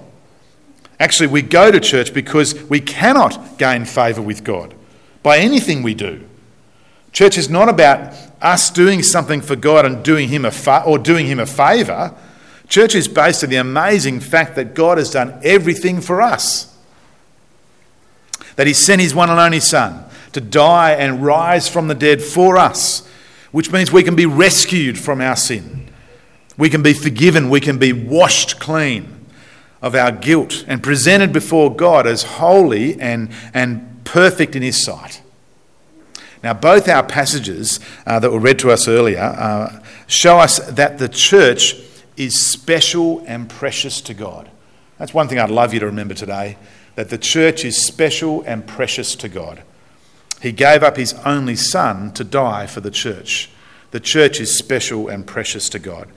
Actually, 1.01 1.29
we 1.29 1.43
go 1.43 1.71
to 1.71 1.81
church 1.81 2.13
because 2.13 2.55
we 2.65 2.81
cannot 2.81 3.59
gain 3.59 3.87
favour 3.87 4.21
with 4.21 4.45
God 4.45 4.75
by 5.23 5.39
anything 5.39 5.83
we 5.83 5.95
do. 5.95 6.29
Church 7.13 7.39
is 7.39 7.49
not 7.49 7.69
about 7.69 8.15
us 8.43 8.71
doing 8.71 9.03
something 9.03 9.41
for 9.41 9.57
God 9.57 9.87
and 9.87 10.05
doing 10.05 10.29
him 10.29 10.45
a 10.45 10.51
fa- 10.51 10.83
or 10.85 10.99
doing 10.99 11.27
him 11.27 11.41
a 11.41 11.47
favour. 11.47 12.15
Church 12.69 12.95
is 12.95 13.09
based 13.09 13.43
on 13.43 13.51
the 13.51 13.57
amazing 13.57 14.21
fact 14.21 14.55
that 14.57 14.75
God 14.75 14.99
has 14.99 15.11
done 15.11 15.41
everything 15.43 16.01
for 16.01 16.21
us 16.21 16.74
that 18.57 18.67
he 18.67 18.73
sent 18.73 19.01
his 19.01 19.15
one 19.15 19.31
and 19.31 19.41
only 19.41 19.61
Son 19.61 20.05
to 20.33 20.41
die 20.41 20.93
and 20.93 21.25
rise 21.25 21.69
from 21.69 21.89
the 21.89 21.95
dead 21.95 22.23
for 22.23 22.59
us, 22.59 23.07
which 23.53 23.71
means 23.73 23.93
we 23.93 24.03
can 24.03 24.17
be 24.17 24.27
rescued 24.27 24.99
from 24.99 25.21
our 25.21 25.37
sin. 25.37 25.89
We 26.57 26.71
can 26.71 26.83
be 26.83 26.93
forgiven. 26.93 27.51
We 27.51 27.61
can 27.61 27.79
be 27.79 27.93
washed 27.93 28.61
clean 28.61 29.27
of 29.83 29.95
our 29.95 30.13
guilt 30.13 30.65
and 30.67 30.83
presented 30.83 31.33
before 31.33 31.75
God 31.75 32.07
as 32.07 32.23
holy 32.23 33.01
and, 33.01 33.31
and 33.53 34.05
perfect 34.05 34.57
in 34.57 34.63
his 34.63 34.83
sight. 34.83 35.21
Now, 36.43 36.53
both 36.53 36.89
our 36.89 37.03
passages 37.03 37.81
uh, 38.07 38.19
that 38.21 38.31
were 38.31 38.39
read 38.39 38.59
to 38.61 38.71
us 38.71 38.87
earlier 38.87 39.21
uh, 39.21 39.83
show 40.07 40.39
us 40.39 40.59
that 40.71 40.99
the 40.99 41.09
church 41.09 41.75
is 42.17 42.47
special 42.47 43.25
and 43.27 43.49
precious 43.49 44.01
to 44.03 44.15
God. 44.15 44.51
That's 44.99 45.15
one 45.15 45.27
thing 45.27 45.39
I'd 45.39 45.51
love 45.51 45.75
you 45.75 45.81
to 45.81 45.87
remember 45.87 46.15
today 46.15 46.57
that 46.95 47.11
the 47.11 47.19
church 47.19 47.65
is 47.65 47.85
special 47.85 48.43
and 48.43 48.67
precious 48.67 49.15
to 49.17 49.29
God. 49.29 49.63
He 50.41 50.53
gave 50.53 50.83
up 50.83 50.97
his 50.97 51.15
only 51.25 51.57
son 51.57 52.13
to 52.13 52.25
die 52.25 52.67
for 52.67 52.81
the 52.81 52.91
church. 52.91 53.51
The 53.93 54.01
church 54.01 54.41
is 54.41 54.57
special 54.57 55.09
and 55.09 55.27
precious 55.27 55.69
to 55.71 55.79
God. 55.79 56.09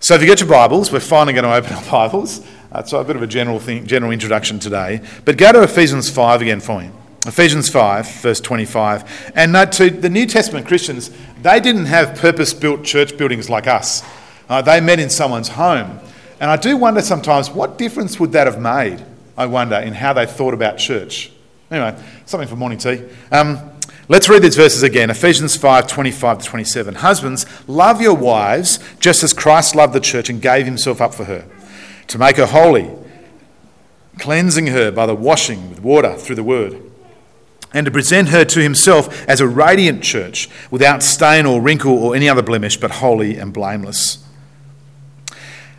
So, 0.00 0.14
if 0.14 0.20
you 0.20 0.26
get 0.26 0.40
your 0.40 0.48
Bibles, 0.48 0.90
we're 0.90 1.00
finally 1.00 1.32
going 1.32 1.44
to 1.44 1.54
open 1.54 1.72
our 1.72 1.90
Bibles. 1.90 2.44
Uh, 2.72 2.82
so, 2.82 3.00
a 3.00 3.04
bit 3.04 3.16
of 3.16 3.22
a 3.22 3.26
general 3.26 3.60
thing, 3.60 3.86
general 3.86 4.10
introduction 4.10 4.58
today. 4.58 5.00
But 5.24 5.36
go 5.36 5.52
to 5.52 5.62
Ephesians 5.62 6.10
5 6.10 6.42
again 6.42 6.60
for 6.60 6.80
me. 6.80 6.90
Ephesians 7.24 7.68
5, 7.68 8.08
verse 8.20 8.40
25. 8.40 9.32
And 9.36 9.52
note 9.52 9.70
to 9.72 9.90
the 9.90 10.10
New 10.10 10.26
Testament 10.26 10.66
Christians, 10.66 11.10
they 11.40 11.60
didn't 11.60 11.86
have 11.86 12.18
purpose 12.18 12.52
built 12.52 12.82
church 12.82 13.16
buildings 13.16 13.48
like 13.48 13.68
us. 13.68 14.02
Uh, 14.48 14.60
they 14.60 14.80
met 14.80 14.98
in 14.98 15.08
someone's 15.08 15.48
home. 15.48 16.00
And 16.40 16.50
I 16.50 16.56
do 16.56 16.76
wonder 16.76 17.00
sometimes 17.00 17.48
what 17.48 17.78
difference 17.78 18.18
would 18.18 18.32
that 18.32 18.48
have 18.48 18.60
made? 18.60 19.04
I 19.36 19.46
wonder, 19.46 19.76
in 19.76 19.94
how 19.94 20.12
they 20.12 20.26
thought 20.26 20.54
about 20.54 20.78
church. 20.78 21.32
Anyway, 21.70 21.98
something 22.26 22.48
for 22.48 22.56
morning 22.56 22.78
tea. 22.78 23.02
Um, 23.30 23.58
let's 24.08 24.28
read 24.28 24.42
these 24.42 24.56
verses 24.56 24.82
again 24.82 25.08
Ephesians 25.08 25.56
5 25.56 25.86
25 25.86 26.38
to 26.38 26.44
27. 26.44 26.96
Husbands, 26.96 27.46
love 27.66 28.02
your 28.02 28.14
wives 28.14 28.78
just 29.00 29.22
as 29.22 29.32
Christ 29.32 29.74
loved 29.74 29.94
the 29.94 30.00
church 30.00 30.28
and 30.28 30.42
gave 30.42 30.66
himself 30.66 31.00
up 31.00 31.14
for 31.14 31.24
her, 31.24 31.46
to 32.08 32.18
make 32.18 32.36
her 32.36 32.46
holy, 32.46 32.90
cleansing 34.18 34.66
her 34.66 34.90
by 34.90 35.06
the 35.06 35.14
washing 35.14 35.70
with 35.70 35.80
water 35.80 36.14
through 36.14 36.36
the 36.36 36.44
word, 36.44 36.78
and 37.72 37.86
to 37.86 37.90
present 37.90 38.28
her 38.28 38.44
to 38.44 38.60
himself 38.60 39.26
as 39.26 39.40
a 39.40 39.48
radiant 39.48 40.02
church, 40.02 40.50
without 40.70 41.02
stain 41.02 41.46
or 41.46 41.62
wrinkle 41.62 41.96
or 41.96 42.14
any 42.14 42.28
other 42.28 42.42
blemish, 42.42 42.76
but 42.76 42.90
holy 42.90 43.38
and 43.38 43.54
blameless. 43.54 44.22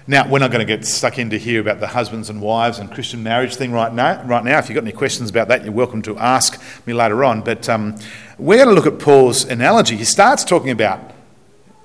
Now, 0.05 0.27
we're 0.27 0.39
not 0.39 0.51
going 0.51 0.65
to 0.65 0.77
get 0.77 0.85
stuck 0.85 1.17
into 1.17 1.37
here 1.37 1.61
about 1.61 1.79
the 1.79 1.87
husbands 1.87 2.29
and 2.29 2.41
wives 2.41 2.77
and 2.77 2.91
Christian 2.91 3.23
marriage 3.23 3.55
thing 3.55 3.71
right 3.71 3.93
now. 3.93 4.21
Right 4.23 4.43
now, 4.43 4.59
if 4.59 4.67
you've 4.67 4.75
got 4.75 4.83
any 4.83 4.91
questions 4.91 5.29
about 5.29 5.47
that, 5.47 5.63
you're 5.63 5.71
welcome 5.71 6.01
to 6.01 6.17
ask 6.17 6.61
me 6.85 6.91
later 6.91 7.23
on. 7.23 7.41
But 7.41 7.69
um, 7.69 7.95
we're 8.37 8.57
going 8.57 8.67
to 8.67 8.75
look 8.75 8.85
at 8.85 8.99
Paul's 8.99 9.45
analogy. 9.45 9.95
He 9.95 10.03
starts 10.03 10.43
talking 10.43 10.71
about 10.71 11.11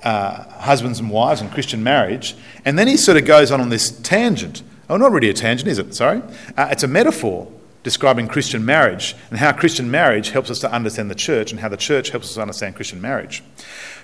uh, 0.03 0.43
husbands 0.59 0.99
and 0.99 1.11
wives 1.11 1.41
and 1.41 1.53
Christian 1.53 1.85
marriage, 1.85 2.35
and 2.65 2.77
then 2.77 2.89
he 2.89 2.97
sort 2.97 3.17
of 3.17 3.25
goes 3.25 3.53
on 3.53 3.61
on 3.61 3.69
this 3.69 3.91
tangent. 4.01 4.63
Oh, 4.91 4.97
not 4.97 5.13
really 5.13 5.29
a 5.29 5.35
tangent, 5.35 5.69
is 5.69 5.79
it? 5.79 5.95
Sorry. 5.95 6.21
Uh, 6.57 6.69
it's 6.73 6.83
a 6.83 6.89
metaphor 6.89 7.53
describing 7.83 8.29
Christian 8.29 8.65
marriage 8.65 9.15
and 9.31 9.39
how 9.39 9.53
Christian 9.53 9.91
marriage 9.91 10.31
helps 10.31 10.51
us 10.51 10.59
to 10.61 10.73
understand 10.73 11.11
the 11.11 11.15
church 11.15 11.53
and 11.53 11.61
how 11.61 11.69
the 11.69 11.77
church 11.77 12.11
helps 12.11 12.29
us 12.29 12.35
to 12.35 12.43
understand 12.43 12.77
Christian 12.77 13.01
marriage. 13.01 13.43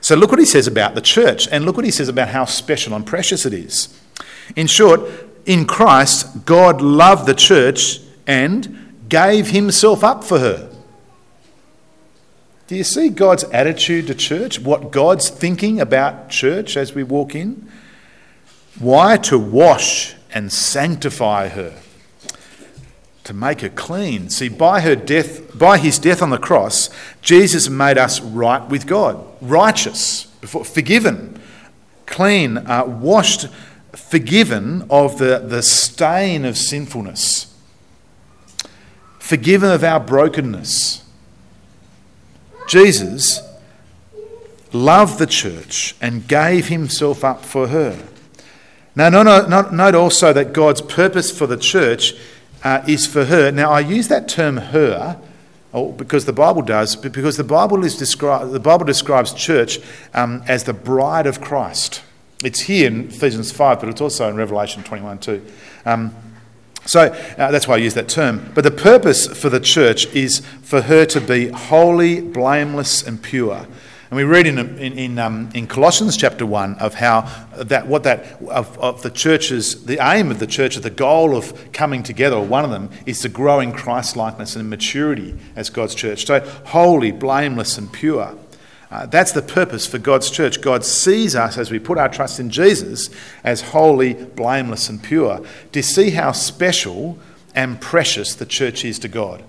So, 0.01 0.15
look 0.15 0.31
what 0.31 0.39
he 0.39 0.47
says 0.47 0.67
about 0.67 0.95
the 0.95 1.01
church, 1.01 1.49
and 1.51 1.65
look 1.65 1.77
what 1.77 1.85
he 1.85 1.91
says 1.91 2.09
about 2.09 2.29
how 2.29 2.45
special 2.45 2.95
and 2.95 3.07
precious 3.07 3.47
it 3.47 3.55
is. 3.55 3.99
In 4.55 4.67
short, 4.67 5.01
in 5.47 5.67
Christ, 5.67 6.45
God 6.45 6.81
loved 6.83 7.27
the 7.27 7.35
church 7.35 8.01
and 8.27 8.95
gave 9.09 9.51
himself 9.51 10.05
up 10.05 10.25
for 10.25 10.39
her. 10.39 10.71
Do 12.67 12.77
you 12.77 12.85
see 12.85 13.11
God's 13.11 13.45
attitude 13.45 14.07
to 14.07 14.15
church? 14.15 14.59
What 14.59 14.91
God's 14.91 15.29
thinking 15.29 15.81
about 15.81 16.31
church 16.31 16.77
as 16.77 16.95
we 16.95 17.03
walk 17.03 17.35
in? 17.35 17.71
Why? 18.79 19.19
To 19.19 19.39
wash 19.39 20.15
and 20.33 20.53
sanctify 20.53 21.49
her, 21.49 21.79
to 23.25 23.33
make 23.33 23.63
her 23.63 23.71
clean. 23.71 24.29
See, 24.29 24.49
by 24.49 24.81
her 24.81 24.95
death, 24.95 25.59
by 25.59 25.79
his 25.79 25.99
death 25.99 26.23
on 26.23 26.31
the 26.31 26.39
cross, 26.39 26.91
Jesus 27.23 27.69
made 27.69 27.99
us 27.99 28.21
right 28.21 28.67
with 28.69 28.87
God, 28.87 29.25
righteous, 29.41 30.25
forgiven, 30.43 31.41
clean, 32.07 32.59
uh, 32.59 32.85
washed 32.85 33.49
forgiven 33.93 34.87
of 34.91 35.19
the, 35.19 35.39
the 35.39 35.63
stain 35.63 36.45
of 36.45 36.59
sinfulness, 36.59 37.55
forgiven 39.19 39.71
of 39.71 39.83
our 39.83 40.01
brokenness. 40.01 41.03
Jesus 42.69 43.41
loved 44.73 45.19
the 45.19 45.27
church 45.27 45.95
and 46.01 46.29
gave 46.29 46.69
himself 46.69 47.25
up 47.25 47.45
for 47.45 47.69
her. 47.69 47.99
Now, 48.97 49.09
note 49.09 49.95
also 49.95 50.33
that 50.33 50.53
God's 50.53 50.81
purpose 50.81 51.37
for 51.37 51.47
the 51.47 51.57
church 51.57 52.15
uh, 52.65 52.83
is 52.89 53.07
for 53.07 53.27
her. 53.27 53.53
Now, 53.53 53.71
I 53.71 53.81
use 53.81 54.09
that 54.09 54.27
term 54.29 54.57
her 54.57 55.21
oh, 55.73 55.93
because 55.93 56.25
the 56.25 56.33
Bible 56.33 56.63
does, 56.63 56.97
but 56.97 57.13
because 57.13 57.37
the 57.37 57.45
Bible, 57.45 57.85
is 57.85 57.97
descri- 58.01 58.51
the 58.51 58.61
Bible 58.61 58.87
describes 58.87 59.33
church 59.35 59.79
um, 60.15 60.43
as 60.49 60.65
the 60.65 60.73
bride 60.73 61.27
of 61.27 61.41
Christ. 61.41 62.03
It's 62.43 62.61
here 62.61 62.87
in 62.87 63.09
Ephesians 63.09 63.53
5, 63.53 63.81
but 63.81 63.89
it's 63.89 64.01
also 64.01 64.29
in 64.29 64.37
Revelation 64.37 64.83
21 64.83 65.19
too. 65.19 65.45
Um, 65.85 66.15
so 66.87 67.01
uh, 67.01 67.51
that's 67.51 67.67
why 67.67 67.75
I 67.75 67.79
use 67.79 67.95
that 67.95 68.09
term. 68.09 68.53
But 68.55 68.65
the 68.65 68.71
purpose 68.71 69.27
for 69.27 69.49
the 69.49 69.61
church 69.61 70.07
is 70.09 70.41
for 70.63 70.83
her 70.83 71.07
to 71.07 71.21
be 71.21 71.49
holy, 71.49 72.21
blameless, 72.21 73.03
and 73.03 73.23
pure. 73.23 73.67
And 74.15 74.19
we 74.19 74.33
read 74.33 74.47
in, 74.47 74.61
in, 74.79 74.97
in, 74.97 75.19
um, 75.19 75.51
in, 75.55 75.67
Colossians 75.67 76.17
chapter 76.17 76.47
1 76.47 76.75
of 76.75 76.95
how 76.95 77.23
that, 77.57 77.89
what 77.89 78.05
that, 78.05 78.41
of, 78.43 78.79
of 78.79 79.03
the 79.03 79.11
church's, 79.11 79.87
the 79.87 79.99
aim 80.01 80.31
of 80.31 80.39
the 80.39 80.47
church, 80.47 80.77
the 80.77 80.89
goal 80.89 81.37
of 81.37 81.73
coming 81.73 82.05
together, 82.05 82.39
one 82.39 82.65
of 82.65 82.71
them, 82.71 82.91
is 83.07 83.23
to 83.23 83.29
grow 83.29 83.59
in 83.59 83.73
Christ 83.73 84.17
likeness 84.17 84.55
and 84.55 84.71
maturity 84.71 85.37
as 85.57 85.69
God's 85.69 85.97
church. 85.97 86.27
So 86.27 86.39
holy, 86.67 87.11
blameless, 87.11 87.77
and 87.77 87.93
pure. 87.93 88.39
Uh, 88.89 89.07
that's 89.07 89.33
the 89.33 89.43
purpose 89.43 89.85
for 89.85 89.99
God's 89.99 90.31
church. 90.31 90.61
God 90.61 90.85
sees 90.85 91.35
us 91.35 91.59
as 91.59 91.73
we 91.73 91.81
put 91.81 91.99
our 91.99 92.09
trust 92.09 92.39
in 92.39 92.51
Jesus 92.51 93.11
as 93.43 93.63
holy, 93.63 94.15
blameless, 94.15 94.89
and 94.89 95.03
pure 95.03 95.45
to 95.73 95.83
see 95.83 96.11
how 96.11 96.31
special 96.31 97.19
and 97.53 97.81
precious 97.81 98.37
the 98.37 98.47
church 98.47 98.85
is 98.85 99.01
to 99.01 99.09
God. 99.09 99.43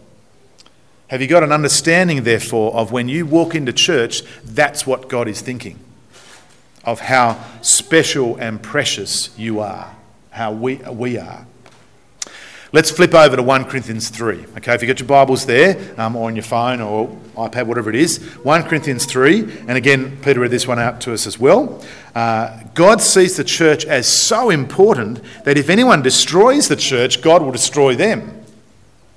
Have 1.07 1.21
you 1.21 1.27
got 1.27 1.43
an 1.43 1.51
understanding, 1.51 2.23
therefore, 2.23 2.73
of 2.73 2.91
when 2.91 3.07
you 3.07 3.25
walk 3.25 3.53
into 3.53 3.71
church, 3.71 4.23
that's 4.43 4.87
what 4.87 5.07
God 5.07 5.27
is 5.27 5.41
thinking? 5.41 5.79
Of 6.83 6.99
how 6.99 7.43
special 7.61 8.37
and 8.37 8.61
precious 8.61 9.37
you 9.37 9.59
are, 9.59 9.95
how 10.31 10.51
we, 10.51 10.75
we 10.77 11.17
are. 11.17 11.45
Let's 12.71 12.89
flip 12.89 13.13
over 13.13 13.35
to 13.35 13.43
1 13.43 13.65
Corinthians 13.65 14.09
3. 14.09 14.45
Okay, 14.57 14.73
if 14.73 14.81
you've 14.81 14.87
got 14.87 14.99
your 14.99 15.07
Bibles 15.07 15.45
there, 15.45 15.93
um, 15.97 16.15
or 16.15 16.27
on 16.27 16.35
your 16.35 16.43
phone 16.43 16.81
or 16.81 17.07
iPad, 17.35 17.67
whatever 17.67 17.89
it 17.89 17.95
is, 17.95 18.17
1 18.43 18.63
Corinthians 18.63 19.05
3, 19.05 19.43
and 19.67 19.71
again, 19.71 20.17
Peter 20.23 20.39
read 20.39 20.51
this 20.51 20.67
one 20.67 20.79
out 20.79 20.99
to 21.01 21.13
us 21.13 21.27
as 21.27 21.39
well. 21.39 21.81
Uh, 22.15 22.59
God 22.73 23.01
sees 23.01 23.37
the 23.37 23.43
church 23.43 23.85
as 23.85 24.07
so 24.07 24.49
important 24.49 25.21
that 25.45 25.57
if 25.57 25.69
anyone 25.69 26.01
destroys 26.01 26.67
the 26.67 26.75
church, 26.75 27.21
God 27.21 27.43
will 27.43 27.51
destroy 27.51 27.95
them. 27.95 28.43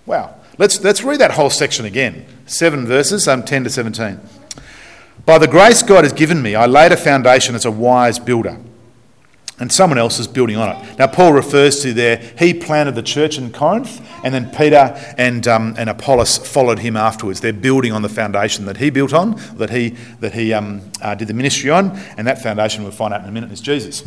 Wow. 0.07 0.38
Let's, 0.59 0.83
let's 0.83 1.05
read 1.05 1.21
that 1.21 1.31
whole 1.31 1.51
section 1.51 1.87
again. 1.87 2.27
Seven 2.47 2.85
verses, 2.85 3.29
um, 3.29 3.45
10 3.45 3.65
to 3.65 3.71
17. 3.71 4.21
By 5.25 5.39
the 5.39 5.47
grace 5.47 5.85
God 5.85 6.03
has 6.03 6.13
given 6.13 6.43
me, 6.43 6.57
I 6.57 6.67
laid 6.67 6.91
a 6.91 6.97
foundation 6.97 7.55
as 7.55 7.65
a 7.65 7.71
wise 7.71 8.19
builder, 8.19 8.59
and 9.61 9.71
someone 9.71 9.99
else 9.99 10.19
is 10.19 10.27
building 10.27 10.57
on 10.57 10.75
it. 10.75 10.99
Now, 10.99 11.07
Paul 11.07 11.33
refers 11.33 11.81
to 11.83 11.93
there, 11.93 12.17
he 12.39 12.55
planted 12.55 12.97
the 12.97 13.03
church 13.03 13.39
in 13.39 13.53
Corinth, 13.53 14.01
and 14.25 14.35
then 14.35 14.51
Peter 14.51 14.97
and, 15.17 15.47
um, 15.47 15.75
and 15.79 15.89
Apollos 15.89 16.39
followed 16.39 16.81
him 16.81 16.97
afterwards. 16.97 17.41
They're 17.41 17.53
building 17.53 17.93
on 17.93 18.03
the 18.03 18.09
foundation 18.09 18.65
that 18.65 18.79
he 18.79 18.91
built 18.91 19.13
on, 19.13 19.41
that 19.59 19.71
he, 19.71 19.91
that 20.21 20.33
he 20.33 20.53
um, 20.53 20.81
uh, 21.01 21.15
did 21.15 21.29
the 21.29 21.35
ministry 21.35 21.71
on, 21.71 21.91
and 22.17 22.27
that 22.27 22.43
foundation 22.43 22.83
we'll 22.83 22.93
find 22.93 23.15
out 23.15 23.23
in 23.23 23.29
a 23.29 23.33
minute 23.33 23.53
is 23.53 23.61
Jesus. 23.61 24.03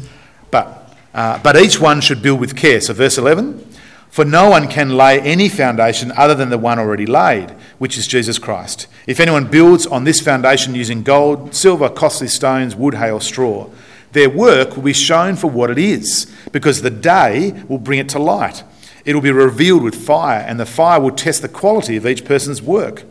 But, 0.49 0.97
uh, 1.13 1.39
but 1.41 1.55
each 1.55 1.79
one 1.79 2.01
should 2.01 2.21
build 2.21 2.41
with 2.41 2.57
care. 2.57 2.81
So, 2.81 2.93
verse 2.93 3.17
11. 3.17 3.71
For 4.11 4.25
no 4.25 4.49
one 4.49 4.67
can 4.67 4.97
lay 4.97 5.21
any 5.21 5.47
foundation 5.47 6.11
other 6.17 6.35
than 6.35 6.49
the 6.49 6.57
one 6.57 6.77
already 6.77 7.05
laid, 7.05 7.51
which 7.79 7.97
is 7.97 8.05
Jesus 8.05 8.37
Christ. 8.37 8.87
If 9.07 9.21
anyone 9.21 9.45
builds 9.49 9.87
on 9.87 10.03
this 10.03 10.19
foundation 10.19 10.75
using 10.75 11.01
gold, 11.01 11.55
silver, 11.55 11.89
costly 11.89 12.27
stones, 12.27 12.75
wood, 12.75 12.95
hay, 12.95 13.09
or 13.09 13.21
straw, 13.21 13.69
their 14.11 14.29
work 14.29 14.75
will 14.75 14.83
be 14.83 14.91
shown 14.91 15.37
for 15.37 15.49
what 15.49 15.71
it 15.71 15.77
is, 15.77 16.29
because 16.51 16.81
the 16.81 16.89
day 16.89 17.63
will 17.69 17.77
bring 17.77 17.99
it 17.99 18.09
to 18.09 18.19
light. 18.19 18.63
It 19.05 19.15
will 19.15 19.21
be 19.21 19.31
revealed 19.31 19.81
with 19.81 19.95
fire, 19.95 20.43
and 20.45 20.59
the 20.59 20.65
fire 20.65 20.99
will 20.99 21.11
test 21.11 21.41
the 21.41 21.47
quality 21.47 21.95
of 21.95 22.05
each 22.05 22.25
person's 22.25 22.61
work. 22.61 23.05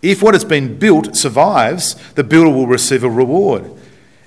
If 0.00 0.22
what 0.22 0.32
has 0.32 0.44
been 0.44 0.78
built 0.78 1.16
survives, 1.16 1.96
the 2.12 2.24
builder 2.24 2.50
will 2.50 2.66
receive 2.66 3.04
a 3.04 3.10
reward. 3.10 3.70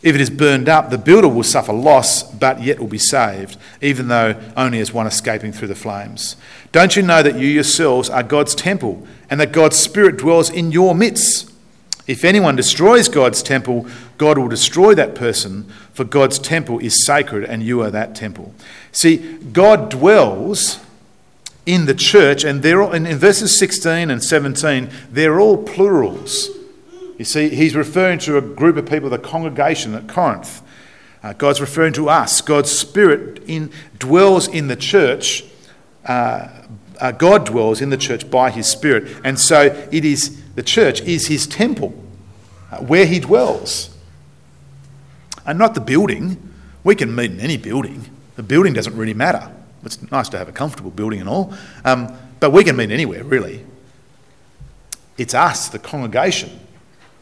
If 0.07 0.15
it 0.15 0.21
is 0.21 0.29
burned 0.29 0.69
up, 0.69 0.89
the 0.89 0.97
builder 0.97 1.27
will 1.27 1.43
suffer 1.43 1.73
loss, 1.73 2.23
but 2.23 2.63
yet 2.63 2.79
will 2.79 2.87
be 2.87 2.97
saved, 2.97 3.57
even 3.81 4.07
though 4.07 4.41
only 4.55 4.79
as 4.79 4.93
one 4.93 5.05
escaping 5.05 5.51
through 5.51 5.67
the 5.67 5.75
flames. 5.75 6.37
Don't 6.71 6.95
you 6.95 7.01
know 7.01 7.21
that 7.21 7.37
you 7.37 7.45
yourselves 7.45 8.09
are 8.09 8.23
God's 8.23 8.55
temple, 8.55 9.05
and 9.29 9.37
that 9.41 9.51
God's 9.51 9.75
Spirit 9.75 10.15
dwells 10.15 10.49
in 10.49 10.71
your 10.71 10.95
midst? 10.95 11.51
If 12.07 12.23
anyone 12.23 12.55
destroys 12.55 13.09
God's 13.09 13.43
temple, 13.43 13.85
God 14.17 14.37
will 14.37 14.47
destroy 14.47 14.95
that 14.95 15.13
person, 15.13 15.69
for 15.91 16.05
God's 16.05 16.39
temple 16.39 16.79
is 16.79 17.05
sacred, 17.05 17.43
and 17.43 17.61
you 17.61 17.81
are 17.81 17.91
that 17.91 18.15
temple. 18.15 18.55
See, 18.93 19.17
God 19.51 19.89
dwells 19.89 20.79
in 21.65 21.85
the 21.85 21.93
church, 21.93 22.45
and 22.45 22.63
they're 22.63 22.81
all, 22.81 22.93
in 22.93 23.03
verses 23.17 23.59
16 23.59 24.09
and 24.09 24.23
17, 24.23 24.89
they're 25.11 25.41
all 25.41 25.61
plurals. 25.61 26.47
You 27.17 27.25
see, 27.25 27.49
he's 27.49 27.75
referring 27.75 28.19
to 28.19 28.37
a 28.37 28.41
group 28.41 28.77
of 28.77 28.85
people, 28.85 29.09
the 29.09 29.17
congregation 29.17 29.95
at 29.95 30.07
Corinth. 30.07 30.61
Uh, 31.23 31.33
God's 31.33 31.59
referring 31.59 31.93
to 31.93 32.09
us. 32.09 32.41
God's 32.41 32.71
Spirit 32.71 33.41
in, 33.47 33.71
dwells 33.97 34.47
in 34.47 34.67
the 34.67 34.75
church. 34.75 35.43
Uh, 36.05 36.49
uh, 36.99 37.11
God 37.11 37.45
dwells 37.45 37.81
in 37.81 37.89
the 37.89 37.97
church 37.97 38.29
by 38.29 38.51
His 38.51 38.67
Spirit, 38.67 39.15
and 39.23 39.39
so 39.39 39.87
it 39.91 40.05
is 40.05 40.43
the 40.53 40.63
church 40.63 41.01
is 41.01 41.27
His 41.27 41.47
temple, 41.47 41.93
uh, 42.71 42.77
where 42.77 43.05
He 43.05 43.19
dwells, 43.19 43.95
and 45.45 45.59
not 45.59 45.73
the 45.73 45.81
building. 45.81 46.43
We 46.83 46.95
can 46.95 47.13
meet 47.13 47.31
in 47.31 47.39
any 47.39 47.57
building. 47.57 48.05
The 48.35 48.43
building 48.43 48.73
doesn't 48.73 48.95
really 48.95 49.13
matter. 49.13 49.51
It's 49.83 50.09
nice 50.11 50.29
to 50.29 50.37
have 50.37 50.47
a 50.47 50.51
comfortable 50.51 50.91
building 50.91 51.19
and 51.19 51.29
all, 51.29 51.53
um, 51.83 52.15
but 52.39 52.51
we 52.51 52.63
can 52.63 52.75
meet 52.75 52.91
anywhere 52.91 53.23
really. 53.23 53.65
It's 55.17 55.33
us, 55.33 55.69
the 55.69 55.79
congregation, 55.79 56.59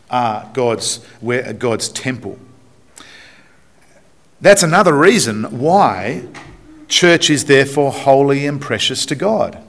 are 0.10 0.50
God's, 0.54 1.04
where, 1.20 1.54
God's 1.54 1.89
temple. 1.89 2.39
That's 4.41 4.63
another 4.63 4.94
reason 4.94 5.60
why 5.60 6.28
church 6.88 7.30
is 7.30 7.46
therefore 7.46 7.91
holy 7.91 8.46
and 8.46 8.62
precious 8.62 9.06
to 9.08 9.15
God. 9.15 9.62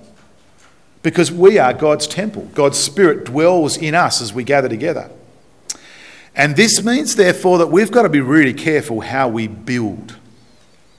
Because 1.03 1.31
we 1.31 1.59
are 1.59 1.73
God's 1.73 2.07
temple. 2.07 2.51
God's 2.53 2.79
Spirit 2.79 3.25
dwells 3.25 3.77
in 3.77 3.95
us 3.95 4.21
as 4.21 4.33
we 4.33 4.45
gather 4.45 4.69
together. 4.69 5.11
And 6.35 6.57
this 6.57 6.85
means, 6.85 7.17
therefore, 7.17 7.59
that 7.59 7.69
we've 7.69 7.91
got 7.91 8.03
to 8.03 8.09
be 8.09 8.21
really 8.21 8.53
careful 8.53 9.01
how 9.01 9.29
we 9.29 9.47
build. 9.47 10.17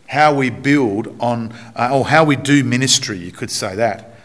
How 0.08 0.34
we 0.34 0.50
build 0.50 1.16
on, 1.20 1.54
uh, 1.76 1.90
or 1.94 2.08
how 2.08 2.24
we 2.24 2.36
do 2.36 2.64
ministry, 2.64 3.18
you 3.18 3.32
could 3.32 3.52
say 3.52 3.76
that. 3.76 4.16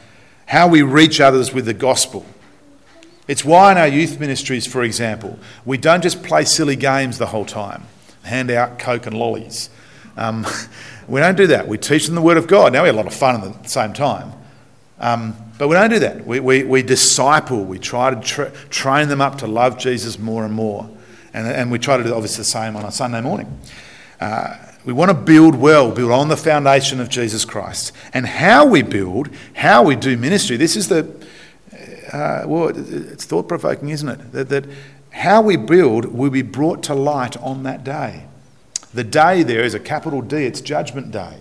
How 0.46 0.68
we 0.68 0.82
reach 0.82 1.20
others 1.20 1.52
with 1.52 1.66
the 1.66 1.74
gospel. 1.74 2.24
It's 3.32 3.46
why 3.46 3.72
in 3.72 3.78
our 3.78 3.88
youth 3.88 4.20
ministries, 4.20 4.66
for 4.66 4.82
example, 4.82 5.38
we 5.64 5.78
don't 5.78 6.02
just 6.02 6.22
play 6.22 6.44
silly 6.44 6.76
games 6.76 7.16
the 7.16 7.24
whole 7.24 7.46
time, 7.46 7.84
hand 8.24 8.50
out 8.50 8.78
Coke 8.78 9.06
and 9.06 9.16
lollies. 9.16 9.70
Um, 10.18 10.46
we 11.08 11.18
don't 11.18 11.38
do 11.38 11.46
that. 11.46 11.66
We 11.66 11.78
teach 11.78 12.04
them 12.04 12.14
the 12.14 12.20
Word 12.20 12.36
of 12.36 12.46
God. 12.46 12.74
Now 12.74 12.82
we 12.82 12.88
have 12.88 12.94
a 12.94 12.98
lot 12.98 13.06
of 13.06 13.14
fun 13.14 13.42
at 13.42 13.62
the 13.62 13.68
same 13.70 13.94
time. 13.94 14.34
Um, 15.00 15.34
but 15.56 15.68
we 15.68 15.76
don't 15.76 15.88
do 15.88 16.00
that. 16.00 16.26
We, 16.26 16.40
we, 16.40 16.64
we 16.64 16.82
disciple, 16.82 17.64
we 17.64 17.78
try 17.78 18.14
to 18.14 18.20
tra- 18.20 18.50
train 18.68 19.08
them 19.08 19.22
up 19.22 19.38
to 19.38 19.46
love 19.46 19.78
Jesus 19.78 20.18
more 20.18 20.44
and 20.44 20.52
more. 20.52 20.86
And, 21.32 21.46
and 21.46 21.70
we 21.70 21.78
try 21.78 21.96
to 21.96 22.04
do 22.04 22.12
obviously 22.12 22.42
the 22.42 22.50
same 22.50 22.76
on 22.76 22.84
a 22.84 22.92
Sunday 22.92 23.22
morning. 23.22 23.58
Uh, 24.20 24.58
we 24.84 24.92
want 24.92 25.10
to 25.10 25.16
build 25.16 25.54
well, 25.54 25.90
build 25.90 26.10
on 26.10 26.28
the 26.28 26.36
foundation 26.36 27.00
of 27.00 27.08
Jesus 27.08 27.46
Christ. 27.46 27.92
And 28.12 28.26
how 28.26 28.66
we 28.66 28.82
build, 28.82 29.30
how 29.54 29.84
we 29.84 29.96
do 29.96 30.18
ministry, 30.18 30.58
this 30.58 30.76
is 30.76 30.88
the, 30.88 31.10
uh, 32.12 32.44
well, 32.46 32.68
it's 32.68 33.24
thought 33.24 33.48
provoking, 33.48 33.88
isn't 33.88 34.08
it? 34.08 34.32
That, 34.32 34.48
that 34.50 34.66
how 35.10 35.42
we 35.42 35.56
build 35.56 36.06
will 36.06 36.30
be 36.30 36.42
brought 36.42 36.82
to 36.84 36.94
light 36.94 37.36
on 37.38 37.62
that 37.62 37.84
day. 37.84 38.26
The 38.94 39.04
day 39.04 39.42
there 39.42 39.64
is 39.64 39.74
a 39.74 39.80
capital 39.80 40.20
D, 40.20 40.44
it's 40.44 40.60
Judgment 40.60 41.10
Day. 41.10 41.38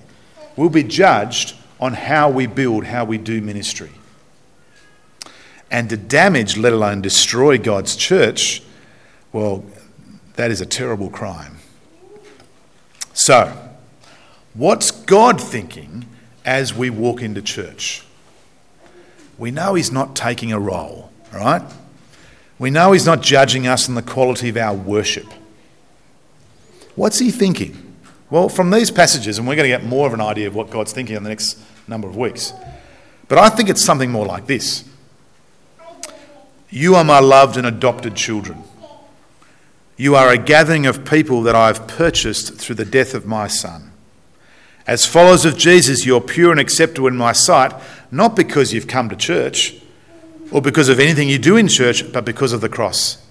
We'll 0.56 0.70
be 0.70 0.84
judged 0.84 1.56
on 1.80 1.94
how 1.94 2.30
we 2.30 2.48
build, 2.48 2.86
how 2.86 3.06
we 3.06 3.18
do 3.18 3.42
ministry. 3.42 3.92
And 5.70 5.90
to 5.90 5.98
damage, 5.98 6.58
let 6.58 6.74
alone 6.74 7.02
destroy 7.02 7.58
God's 7.58 7.96
church, 7.96 8.62
well, 9.34 9.66
that 10.36 10.52
is 10.52 10.62
a 10.62 10.66
terrible 10.66 11.10
crime. 11.10 11.58
So, 13.14 13.58
what's 14.54 14.92
God 14.92 15.42
thinking 15.42 16.06
as 16.46 16.74
we 16.74 16.90
walk 16.90 17.22
into 17.22 17.42
church? 17.42 18.04
We 19.42 19.50
know 19.50 19.74
He's 19.74 19.92
not 19.92 20.16
taking 20.16 20.52
a 20.52 20.60
roll, 20.60 21.10
right? 21.34 21.64
We 22.60 22.70
know 22.70 22.92
He's 22.92 23.08
not 23.08 23.24
judging 23.24 23.66
us 23.66 23.90
on 23.90 23.96
the 23.96 24.04
quality 24.04 24.50
of 24.50 24.56
our 24.56 24.76
worship. 24.76 25.26
What's 26.96 27.18
He 27.18 27.32
thinking? 27.32 27.96
Well, 28.30 28.50
from 28.50 28.70
these 28.70 28.92
passages, 28.92 29.40
and 29.40 29.48
we're 29.48 29.56
going 29.56 29.72
to 29.72 29.76
get 29.76 29.84
more 29.84 30.06
of 30.06 30.14
an 30.14 30.22
idea 30.22 30.46
of 30.46 30.54
what 30.54 30.70
God's 30.70 30.94
thinking 30.94 31.16
in 31.16 31.24
the 31.24 31.30
next 31.30 31.58
number 31.88 32.08
of 32.08 32.16
weeks, 32.16 32.54
but 33.28 33.40
I 33.40 33.50
think 33.50 33.68
it's 33.68 33.84
something 33.84 34.12
more 34.12 34.28
like 34.28 34.46
this 34.46 34.88
You 36.70 36.94
are 36.94 37.04
my 37.04 37.20
loved 37.20 37.58
and 37.58 37.66
adopted 37.66 38.16
children. 38.16 38.64
You 39.98 40.16
are 40.16 40.30
a 40.30 40.38
gathering 40.38 40.86
of 40.86 41.04
people 41.04 41.42
that 41.42 41.56
I 41.56 41.66
have 41.66 41.88
purchased 41.88 42.60
through 42.60 42.76
the 42.76 42.86
death 42.86 43.16
of 43.16 43.26
my 43.26 43.48
son. 43.48 43.91
As 44.88 45.06
followers 45.06 45.46
of 45.46 45.58
Jesus, 45.58 46.06
you're 46.06 46.22
pure 46.22 46.52
and 46.52 46.60
acceptable 46.60 47.08
in 47.08 47.15
my 47.15 47.32
sight, 47.32 47.74
not 48.12 48.36
because 48.36 48.74
you've 48.74 48.88
come 48.88 49.10
to 49.10 49.15
church 49.15 49.76
or 50.52 50.62
because 50.62 50.89
of 50.89 51.00
anything 51.00 51.30
you 51.30 51.39
do 51.39 51.56
in 51.56 51.67
church, 51.67 52.12
but 52.12 52.26
because 52.26 52.52
of 52.52 52.62
the 52.62 52.70
cross. 52.70 53.26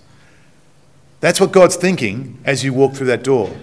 That's 1.21 1.41
what 1.41 1.53
God's 1.53 1.77
thinking 1.77 2.39
as 2.45 2.65
you 2.65 2.73
walk 2.73 2.95
through 2.95 3.09
that 3.09 3.23
door. 3.23 3.55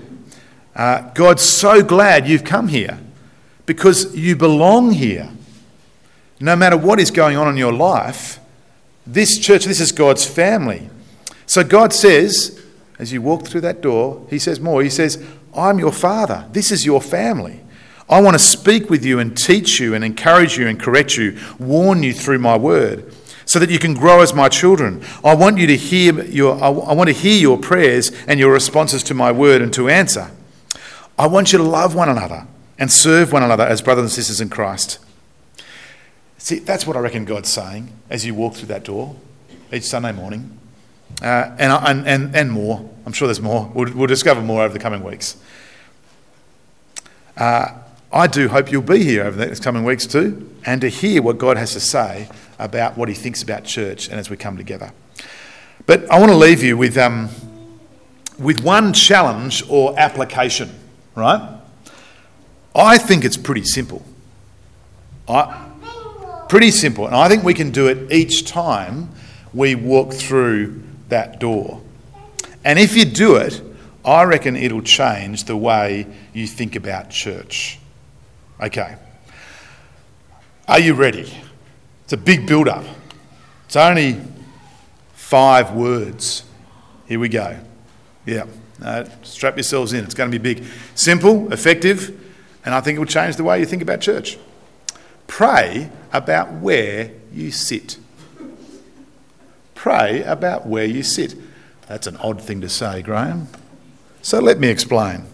Uh, 0.75 1.09
God's 1.13 1.41
so 1.41 1.83
glad 1.83 2.27
you've 2.27 2.43
come 2.43 2.67
here 2.67 2.99
because 3.65 4.15
you 4.15 4.35
belong 4.35 4.91
here. 4.91 5.29
No 6.39 6.55
matter 6.55 6.77
what 6.77 6.99
is 6.99 7.09
going 7.09 7.35
on 7.35 7.47
in 7.49 7.57
your 7.57 7.73
life, 7.73 8.39
this 9.07 9.39
church, 9.39 9.65
this 9.65 9.79
is 9.79 9.91
God's 9.91 10.23
family. 10.23 10.89
So 11.47 11.63
God 11.63 11.93
says, 11.93 12.63
as 12.99 13.11
you 13.11 13.23
walk 13.23 13.47
through 13.47 13.61
that 13.61 13.81
door, 13.81 14.27
He 14.29 14.37
says 14.37 14.59
more. 14.59 14.83
He 14.83 14.89
says, 14.91 15.23
I'm 15.55 15.79
your 15.79 15.91
father. 15.91 16.47
This 16.51 16.71
is 16.71 16.85
your 16.85 17.01
family. 17.01 17.61
I 18.09 18.21
want 18.21 18.35
to 18.35 18.39
speak 18.39 18.89
with 18.89 19.03
you 19.05 19.19
and 19.19 19.37
teach 19.37 19.79
you 19.79 19.93
and 19.93 20.03
encourage 20.03 20.57
you 20.57 20.67
and 20.67 20.79
correct 20.79 21.17
you, 21.17 21.37
warn 21.59 22.03
you 22.03 22.13
through 22.13 22.39
my 22.39 22.55
word, 22.55 23.13
so 23.45 23.59
that 23.59 23.69
you 23.69 23.79
can 23.79 23.93
grow 23.93 24.21
as 24.21 24.33
my 24.33 24.47
children. 24.47 25.03
I 25.23 25.35
want 25.35 25.57
you 25.57 25.67
to 25.67 25.75
hear 25.75 26.23
your, 26.23 26.61
I 26.61 26.69
want 26.69 27.09
to 27.09 27.13
hear 27.13 27.37
your 27.37 27.57
prayers 27.57 28.11
and 28.27 28.39
your 28.39 28.51
responses 28.51 29.03
to 29.03 29.13
my 29.13 29.31
word 29.31 29.61
and 29.61 29.73
to 29.73 29.89
answer. 29.89 30.31
I 31.19 31.27
want 31.27 31.51
you 31.51 31.57
to 31.57 31.63
love 31.63 31.95
one 31.95 32.09
another 32.09 32.47
and 32.79 32.91
serve 32.91 33.33
one 33.33 33.43
another 33.43 33.63
as 33.63 33.81
brothers 33.81 34.03
and 34.03 34.11
sisters 34.11 34.39
in 34.39 34.49
Christ. 34.49 34.99
See, 36.37 36.59
that's 36.59 36.87
what 36.87 36.95
I 36.95 36.99
reckon 36.99 37.25
God's 37.25 37.49
saying 37.49 37.91
as 38.09 38.25
you 38.25 38.33
walk 38.33 38.53
through 38.55 38.67
that 38.67 38.85
door 38.85 39.15
each 39.73 39.83
Sunday 39.83 40.11
morning. 40.11 40.57
Uh, 41.21 41.55
and, 41.57 42.07
and, 42.07 42.35
and, 42.35 42.51
more. 42.51 42.87
I'm 43.05 43.11
sure 43.11 43.27
there's 43.27 43.41
more. 43.41 43.71
We'll, 43.73 43.91
we'll 43.93 44.07
discover 44.07 44.41
more 44.41 44.61
over 44.61 44.73
the 44.73 44.79
coming 44.79 45.03
weeks. 45.03 45.35
Uh, 47.35 47.69
I 48.11 48.27
do 48.27 48.47
hope 48.47 48.71
you'll 48.71 48.81
be 48.81 49.03
here 49.03 49.23
over 49.23 49.37
the 49.37 49.45
next 49.45 49.61
coming 49.63 49.83
weeks 49.83 50.07
too, 50.07 50.49
and 50.65 50.79
to 50.81 50.87
hear 50.87 51.21
what 51.21 51.37
God 51.37 51.57
has 51.57 51.73
to 51.73 51.79
say 51.79 52.29
about 52.57 52.97
what 52.97 53.09
He 53.09 53.15
thinks 53.15 53.43
about 53.43 53.65
church 53.65 54.07
and 54.07 54.19
as 54.19 54.29
we 54.29 54.37
come 54.37 54.55
together. 54.55 54.91
But 55.85 56.09
I 56.09 56.19
want 56.19 56.31
to 56.31 56.37
leave 56.37 56.63
you 56.63 56.77
with, 56.77 56.97
um, 56.97 57.29
with 58.39 58.63
one 58.63 58.93
challenge 58.93 59.63
or 59.69 59.97
application, 59.99 60.69
right? 61.15 61.59
I 62.73 62.97
think 62.97 63.25
it's 63.25 63.37
pretty 63.37 63.63
simple. 63.63 64.05
I, 65.27 65.65
pretty 66.47 66.71
simple, 66.71 67.07
and 67.07 67.15
I 67.15 67.27
think 67.27 67.43
we 67.43 67.53
can 67.53 67.71
do 67.71 67.87
it 67.87 68.11
each 68.11 68.45
time 68.45 69.09
we 69.53 69.75
walk 69.75 70.13
through 70.13 70.81
that 71.09 71.39
door. 71.39 71.81
And 72.63 72.79
if 72.79 72.95
you 72.95 73.03
do 73.05 73.35
it, 73.35 73.61
I 74.05 74.23
reckon 74.23 74.55
it'll 74.55 74.81
change 74.81 75.43
the 75.43 75.57
way 75.57 76.07
you 76.33 76.47
think 76.47 76.75
about 76.75 77.09
church. 77.09 77.79
Okay. 78.61 78.95
Are 80.67 80.79
you 80.79 80.93
ready? 80.93 81.31
It's 82.03 82.13
a 82.13 82.17
big 82.17 82.47
build 82.47 82.67
up. 82.67 82.85
It's 83.65 83.75
only 83.75 84.19
five 85.13 85.73
words. 85.73 86.43
Here 87.07 87.19
we 87.19 87.29
go. 87.29 87.59
Yeah. 88.25 88.45
Strap 89.23 89.57
yourselves 89.57 89.93
in. 89.93 90.03
It's 90.03 90.13
going 90.13 90.31
to 90.31 90.39
be 90.39 90.55
big. 90.55 90.65
Simple, 90.95 91.51
effective, 91.53 92.19
and 92.65 92.73
I 92.73 92.81
think 92.81 92.95
it 92.95 92.99
will 92.99 93.05
change 93.05 93.35
the 93.35 93.43
way 93.43 93.59
you 93.59 93.65
think 93.65 93.81
about 93.81 94.01
church. 94.01 94.37
Pray 95.27 95.89
about 96.11 96.53
where 96.53 97.11
you 97.31 97.51
sit. 97.51 97.97
Pray 99.75 100.23
about 100.23 100.65
where 100.65 100.85
you 100.85 101.03
sit. 101.03 101.35
That's 101.87 102.07
an 102.07 102.17
odd 102.17 102.41
thing 102.41 102.61
to 102.61 102.69
say, 102.69 103.01
Graham. 103.01 103.47
So 104.21 104.39
let 104.39 104.59
me 104.59 104.69
explain 104.69 105.25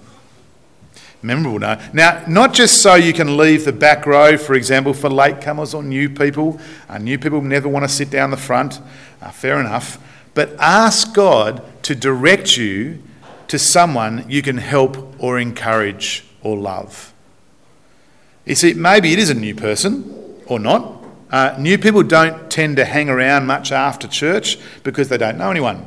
memorable 1.24 1.60
now. 1.60 1.80
Now, 1.94 2.24
not 2.28 2.54
just 2.54 2.82
so 2.82 2.96
you 2.96 3.14
can 3.14 3.38
leave 3.38 3.66
the 3.66 3.72
back 3.72 4.06
row, 4.06 4.38
for 4.38 4.54
example, 4.54 4.94
for 4.94 5.10
latecomers 5.10 5.74
or 5.74 5.82
new 5.82 6.10
people. 6.10 6.60
Uh, 6.90 6.98
new 6.98 7.18
people 7.18 7.42
never 7.42 7.70
want 7.70 7.84
to 7.84 7.90
sit 7.90 8.10
down 8.10 8.30
the 8.32 8.38
front. 8.38 8.80
Uh, 9.22 9.32
fair 9.32 9.60
enough. 9.60 9.98
But 10.34 10.56
ask 10.60 11.14
God 11.14 11.64
to 11.84 11.96
direct 11.96 12.58
you 12.58 13.02
to 13.48 13.58
someone 13.58 14.26
you 14.30 14.42
can 14.42 14.58
help 14.58 15.16
or 15.22 15.40
encourage 15.40 16.26
or 16.42 16.58
love. 16.58 17.14
You 18.46 18.56
see, 18.56 18.74
maybe 18.74 19.14
it 19.14 19.20
is 19.20 19.30
a 19.30 19.36
new 19.36 19.56
person 19.56 20.42
or 20.48 20.60
not. 20.60 21.04
Uh, 21.32 21.56
new 21.58 21.78
people 21.78 22.04
don't 22.04 22.52
tend 22.52 22.78
to 22.78 22.86
hang 22.86 23.10
around 23.10 23.48
much 23.48 23.72
after 23.72 24.08
church 24.08 24.58
because 24.84 25.10
they 25.10 25.18
don't 25.18 25.38
know 25.38 25.50
anyone. 25.50 25.86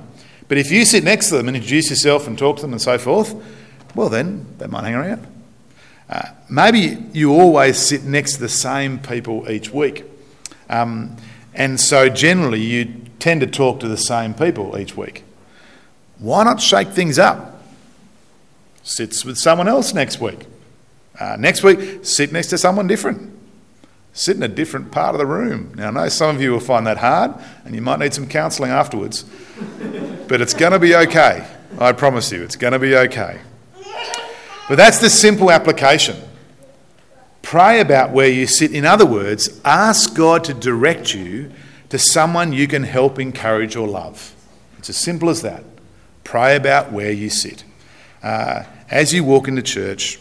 But 0.49 0.59
if 0.59 0.71
you 0.71 0.85
sit 0.85 1.05
next 1.05 1.29
to 1.29 1.37
them 1.37 1.49
and 1.49 1.57
introduce 1.57 1.91
yourself 1.91 2.27
and 2.27 2.39
talk 2.39 2.57
to 2.57 2.63
them 2.63 2.73
and 2.73 2.81
so 2.81 2.99
forth, 2.99 3.35
well, 3.97 4.09
then 4.09 4.47
they 4.59 4.67
might 4.67 4.85
hang 4.85 4.95
around. 4.95 5.27
Uh, 6.09 6.29
maybe 6.49 7.05
you 7.13 7.33
always 7.33 7.79
sit 7.79 8.05
next 8.05 8.35
to 8.35 8.41
the 8.41 8.49
same 8.49 8.99
people 8.99 9.51
each 9.51 9.71
week. 9.71 10.05
Um, 10.69 11.17
and 11.55 11.81
so 11.81 12.09
generally 12.09 12.61
you 12.61 13.03
tend 13.19 13.41
to 13.41 13.47
talk 13.47 13.81
to 13.81 13.89
the 13.89 13.97
same 13.97 14.35
people 14.35 14.79
each 14.79 14.97
week. 14.97 15.25
Why 16.19 16.45
not 16.45 16.61
shake 16.61 16.89
things 16.89 17.19
up? 17.19 17.63
Sits 18.83 19.25
with 19.25 19.37
someone 19.39 19.67
else 19.67 19.93
next 19.93 20.21
week. 20.21 20.47
Uh, 21.19 21.37
next 21.39 21.63
week, 21.63 22.05
sit 22.05 22.31
next 22.33 22.49
to 22.49 22.59
someone 22.59 22.87
different. 22.87 23.33
Sit 24.13 24.37
in 24.37 24.43
a 24.43 24.49
different 24.49 24.93
part 24.93 25.15
of 25.15 25.19
the 25.19 25.27
room. 25.27 25.73
Now, 25.77 25.89
I 25.89 25.91
know 25.91 26.09
some 26.09 26.37
of 26.37 26.41
you 26.41 26.53
will 26.53 26.61
find 26.61 26.87
that 26.87 26.99
hard 26.99 27.35
and 27.65 27.75
you 27.75 27.83
might 27.83 27.99
need 27.99 28.15
some 28.15 28.29
counselling 28.29 28.71
afterwards, 28.71 29.25
but 30.29 30.41
it's 30.41 30.55
going 30.55 30.73
to 30.73 30.79
be 30.79 30.95
okay. 30.95 31.47
I 31.79 31.93
promise 31.93 32.31
you, 32.33 32.43
it's 32.43 32.57
going 32.57 32.73
to 32.73 32.79
be 32.79 32.97
okay. 32.97 33.41
But 34.69 34.77
that's 34.77 34.99
the 34.99 35.11
simple 35.11 35.51
application. 35.51 36.17
Pray 37.43 37.81
about 37.81 38.11
where 38.11 38.29
you 38.29 38.47
sit. 38.47 38.73
In 38.73 38.85
other 38.85 39.07
words, 39.07 39.61
ask 39.65 40.15
God 40.15 40.43
to 40.45 40.55
direct 40.55 41.15
you 41.15 41.53
to 41.91 41.99
someone 41.99 42.53
you 42.53 42.67
can 42.67 42.83
help, 42.83 43.21
encourage, 43.21 43.77
or 43.77 43.87
love. 43.87 44.35
It's 44.79 44.91
as 44.91 44.97
simple 44.97 45.31
as 45.31 45.43
that. 45.43 45.63
Pray 46.25 46.57
about 46.57 46.91
where 46.91 47.13
you 47.13 47.31
sit. 47.31 47.63
Uh, 48.23 48.65
as 48.91 49.13
you 49.13 49.23
walk 49.23 49.47
into 49.47 49.63
church, 49.63 50.19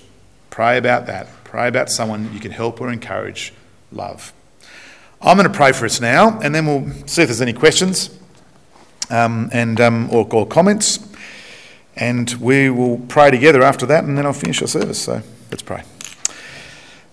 pray 0.51 0.77
about 0.77 1.07
that. 1.07 1.27
Pray 1.43 1.67
about 1.67 1.89
someone 1.89 2.31
you 2.31 2.39
can 2.39 2.51
help 2.51 2.79
or 2.79 2.91
encourage, 2.91 3.53
love. 3.91 4.31
I'm 5.21 5.37
going 5.37 5.49
to 5.49 5.55
pray 5.55 5.71
for 5.71 5.85
us 5.85 5.99
now, 5.99 6.39
and 6.41 6.53
then 6.53 6.67
we'll 6.67 6.91
see 7.07 7.23
if 7.23 7.29
there's 7.29 7.41
any 7.41 7.53
questions 7.53 8.15
um, 9.09 9.49
and 9.51 9.81
um, 9.81 10.09
or, 10.11 10.27
or 10.31 10.45
comments. 10.45 10.97
And 11.95 12.29
we 12.33 12.69
will 12.69 12.97
pray 12.97 13.31
together 13.31 13.63
after 13.63 13.85
that, 13.85 14.03
and 14.03 14.17
then 14.17 14.25
I'll 14.25 14.33
finish 14.33 14.61
our 14.61 14.67
service. 14.67 15.01
So 15.01 15.21
let's 15.49 15.63
pray. 15.63 15.83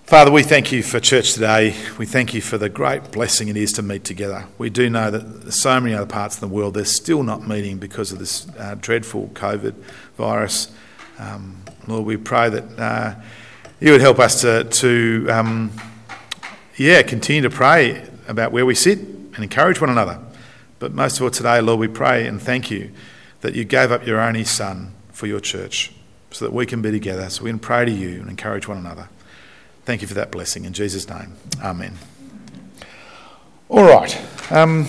Father, 0.04 0.30
we 0.30 0.42
thank 0.42 0.72
you 0.72 0.82
for 0.82 1.00
church 1.00 1.32
today. 1.32 1.74
We 1.96 2.04
thank 2.04 2.34
you 2.34 2.42
for 2.42 2.58
the 2.58 2.68
great 2.68 3.12
blessing 3.12 3.48
it 3.48 3.56
is 3.56 3.72
to 3.72 3.82
meet 3.82 4.04
together. 4.04 4.46
We 4.58 4.68
do 4.68 4.90
know 4.90 5.10
that 5.10 5.52
so 5.52 5.80
many 5.80 5.94
other 5.94 6.04
parts 6.04 6.34
of 6.34 6.42
the 6.42 6.48
world 6.48 6.74
they're 6.74 6.84
still 6.84 7.22
not 7.22 7.48
meeting 7.48 7.78
because 7.78 8.12
of 8.12 8.18
this 8.18 8.46
uh, 8.58 8.74
dreadful 8.78 9.30
COVID 9.32 9.72
virus. 10.18 10.70
Um, 11.18 11.62
Lord, 11.86 12.04
we 12.04 12.18
pray 12.18 12.50
that 12.50 12.78
uh, 12.78 13.14
you 13.80 13.92
would 13.92 14.02
help 14.02 14.18
us 14.18 14.42
to, 14.42 14.64
to 14.64 15.28
um, 15.30 15.72
yeah, 16.76 17.00
continue 17.02 17.40
to 17.42 17.50
pray 17.50 18.06
about 18.28 18.52
where 18.52 18.66
we 18.66 18.74
sit 18.74 18.98
and 18.98 19.38
encourage 19.38 19.80
one 19.80 19.88
another. 19.88 20.18
But 20.78 20.92
most 20.92 21.16
of 21.16 21.22
all 21.22 21.30
today, 21.30 21.60
Lord, 21.60 21.80
we 21.80 21.88
pray 21.88 22.26
and 22.26 22.42
thank 22.42 22.70
you 22.70 22.92
that 23.42 23.54
you 23.54 23.64
gave 23.64 23.92
up 23.92 24.06
your 24.06 24.20
only 24.20 24.44
Son 24.44 24.94
for 25.12 25.26
your 25.26 25.40
church 25.40 25.92
so 26.30 26.44
that 26.44 26.52
we 26.52 26.64
can 26.64 26.80
be 26.80 26.90
together, 26.90 27.28
so 27.28 27.44
we 27.44 27.50
can 27.50 27.58
pray 27.58 27.84
to 27.84 27.92
you 27.92 28.20
and 28.20 28.30
encourage 28.30 28.66
one 28.66 28.78
another. 28.78 29.08
Thank 29.84 30.00
you 30.00 30.08
for 30.08 30.14
that 30.14 30.30
blessing. 30.30 30.64
In 30.64 30.72
Jesus' 30.72 31.08
name, 31.08 31.34
amen. 31.62 31.98
All 33.68 33.84
right. 33.84 34.18
Um, 34.50 34.88